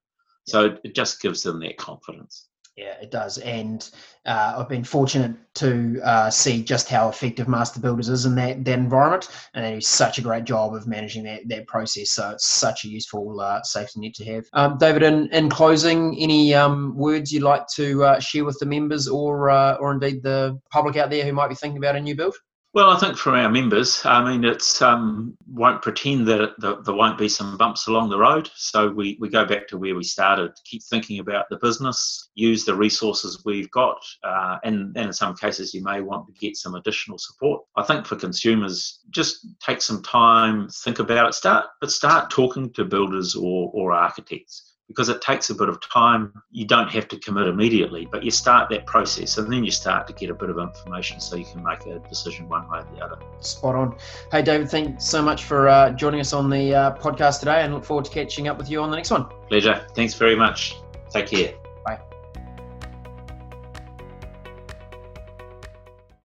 So 0.47 0.77
it 0.83 0.95
just 0.95 1.21
gives 1.21 1.43
them 1.43 1.61
that 1.61 1.77
confidence. 1.77 2.48
Yeah, 2.79 2.95
it 3.03 3.11
does. 3.11 3.39
And 3.39 3.91
uh, 4.25 4.55
I've 4.59 4.69
been 4.69 4.85
fortunate 4.85 5.35
to 5.55 6.01
uh, 6.05 6.31
see 6.31 6.63
just 6.63 6.89
how 6.89 7.09
effective 7.09 7.49
Master 7.49 7.81
Builders 7.81 8.09
is 8.09 8.25
in 8.25 8.37
that, 8.37 8.65
that 8.65 8.79
environment. 8.79 9.29
And 9.53 9.65
they 9.65 9.75
do 9.75 9.81
such 9.81 10.19
a 10.19 10.23
great 10.23 10.45
job 10.45 10.75
of 10.75 10.87
managing 10.87 11.25
that, 11.25 11.41
that 11.49 11.67
process. 11.67 12.13
So 12.13 12.31
it's 12.31 12.47
such 12.47 12.85
a 12.85 12.89
useful 12.89 13.41
uh, 13.41 13.65
safety 13.65 13.99
net 13.99 14.15
to 14.15 14.25
have. 14.27 14.45
Um, 14.53 14.79
David, 14.79 15.03
in, 15.03 15.29
in 15.33 15.51
closing, 15.51 16.17
any 16.21 16.55
um, 16.55 16.97
words 16.97 17.33
you'd 17.33 17.43
like 17.43 17.67
to 17.75 18.05
uh, 18.05 18.21
share 18.21 18.45
with 18.45 18.61
the 18.61 18.67
members 18.67 19.09
or, 19.09 19.51
uh, 19.51 19.75
or 19.79 19.93
indeed 19.93 20.23
the 20.23 20.57
public 20.71 20.97
out 20.97 21.11
there 21.11 21.25
who 21.25 21.33
might 21.33 21.49
be 21.49 21.57
thinking 21.57 21.79
about 21.79 21.97
a 21.97 22.01
new 22.01 22.15
build? 22.15 22.37
Well, 22.75 22.91
I 22.91 22.99
think 22.99 23.17
for 23.17 23.35
our 23.35 23.49
members, 23.49 24.05
I 24.05 24.23
mean, 24.23 24.45
it's 24.45 24.83
um, 24.83 25.35
won't 25.47 25.81
pretend 25.81 26.29
that, 26.29 26.55
that 26.59 26.85
there 26.85 26.95
won't 26.95 27.17
be 27.17 27.29
some 27.29 27.57
bumps 27.57 27.87
along 27.87 28.11
the 28.11 28.19
road. 28.19 28.51
So 28.55 28.91
we, 28.91 29.17
we 29.19 29.31
go 29.31 29.47
back 29.47 29.67
to 29.69 29.79
where 29.79 29.95
we 29.95 30.05
started. 30.05 30.53
Keep 30.65 30.83
thinking 30.83 31.19
about 31.19 31.47
the 31.49 31.57
business, 31.57 32.29
use 32.35 32.67
the 32.67 32.75
resources 32.75 33.43
we've 33.47 33.71
got, 33.71 33.97
uh, 34.23 34.59
and, 34.65 34.95
and 34.97 35.07
in 35.07 35.13
some 35.15 35.35
cases 35.35 35.73
you 35.73 35.83
may 35.83 36.03
want 36.03 36.27
to 36.27 36.33
get 36.35 36.57
some 36.57 36.75
additional 36.75 37.17
support. 37.17 37.63
I 37.75 37.85
think 37.85 38.05
for 38.05 38.17
consumers, 38.17 39.01
just 39.09 39.47
take 39.61 39.81
some 39.81 40.03
time, 40.03 40.69
think 40.69 40.99
about 40.99 41.29
it. 41.29 41.35
Start, 41.35 41.67
but 41.81 41.91
start 41.91 42.31
talking 42.31 42.71
to 42.75 42.85
builders 42.85 43.35
or, 43.35 43.71
or 43.73 43.93
architects 43.93 44.75
because 44.89 45.09
it 45.09 45.21
takes 45.21 45.51
a 45.51 45.55
bit 45.55 45.69
of 45.69 45.81
time. 45.81 46.33
You 46.51 46.67
don't 46.67 46.89
have 46.89 47.07
to 47.09 47.19
commit 47.19 47.47
immediately, 47.47 48.09
but 48.11 48.25
you 48.25 48.31
start 48.31 48.69
that 48.71 48.87
process 48.87 49.39
and 49.39 49.53
then 49.53 49.65
you 49.65 49.71
start 49.71 50.07
to 50.09 50.13
get 50.13 50.31
a 50.31 50.35
bit 50.35 50.51
of 50.51 50.59
information 50.59 51.21
so 51.21 51.37
you 51.37 51.45
can 51.45 51.63
make 51.63 51.87
a 51.87 51.99
decision 52.09 52.49
one 52.49 52.69
way 52.69 52.79
or 52.79 52.87
the 52.95 53.05
other. 53.05 53.19
Spot 53.41 53.75
on. 53.75 53.97
Hey, 54.33 54.43
David, 54.43 54.71
thanks 54.71 55.05
so 55.05 55.23
much 55.23 55.45
for 55.45 55.69
uh, 55.69 55.91
joining 55.91 56.21
us 56.21 56.33
on 56.33 56.51
the 56.51 56.75
uh, 56.75 56.97
podcast 56.97 57.41
today 57.41 57.63
and 57.63 57.75
look 57.75 57.85
forward 57.85 58.07
to 58.07 58.11
catching 58.11 58.49
up 58.49 58.59
with 58.59 58.71
you 58.71 58.81
on 58.81 58.91
the 58.91 58.97
next 58.97 59.11
one. 59.11 59.27
Pleasure. 59.49 59.87
Thanks 59.95 60.15
very 60.15 60.37
much. 60.37 60.77
Take 61.11 61.29
care. 61.29 61.68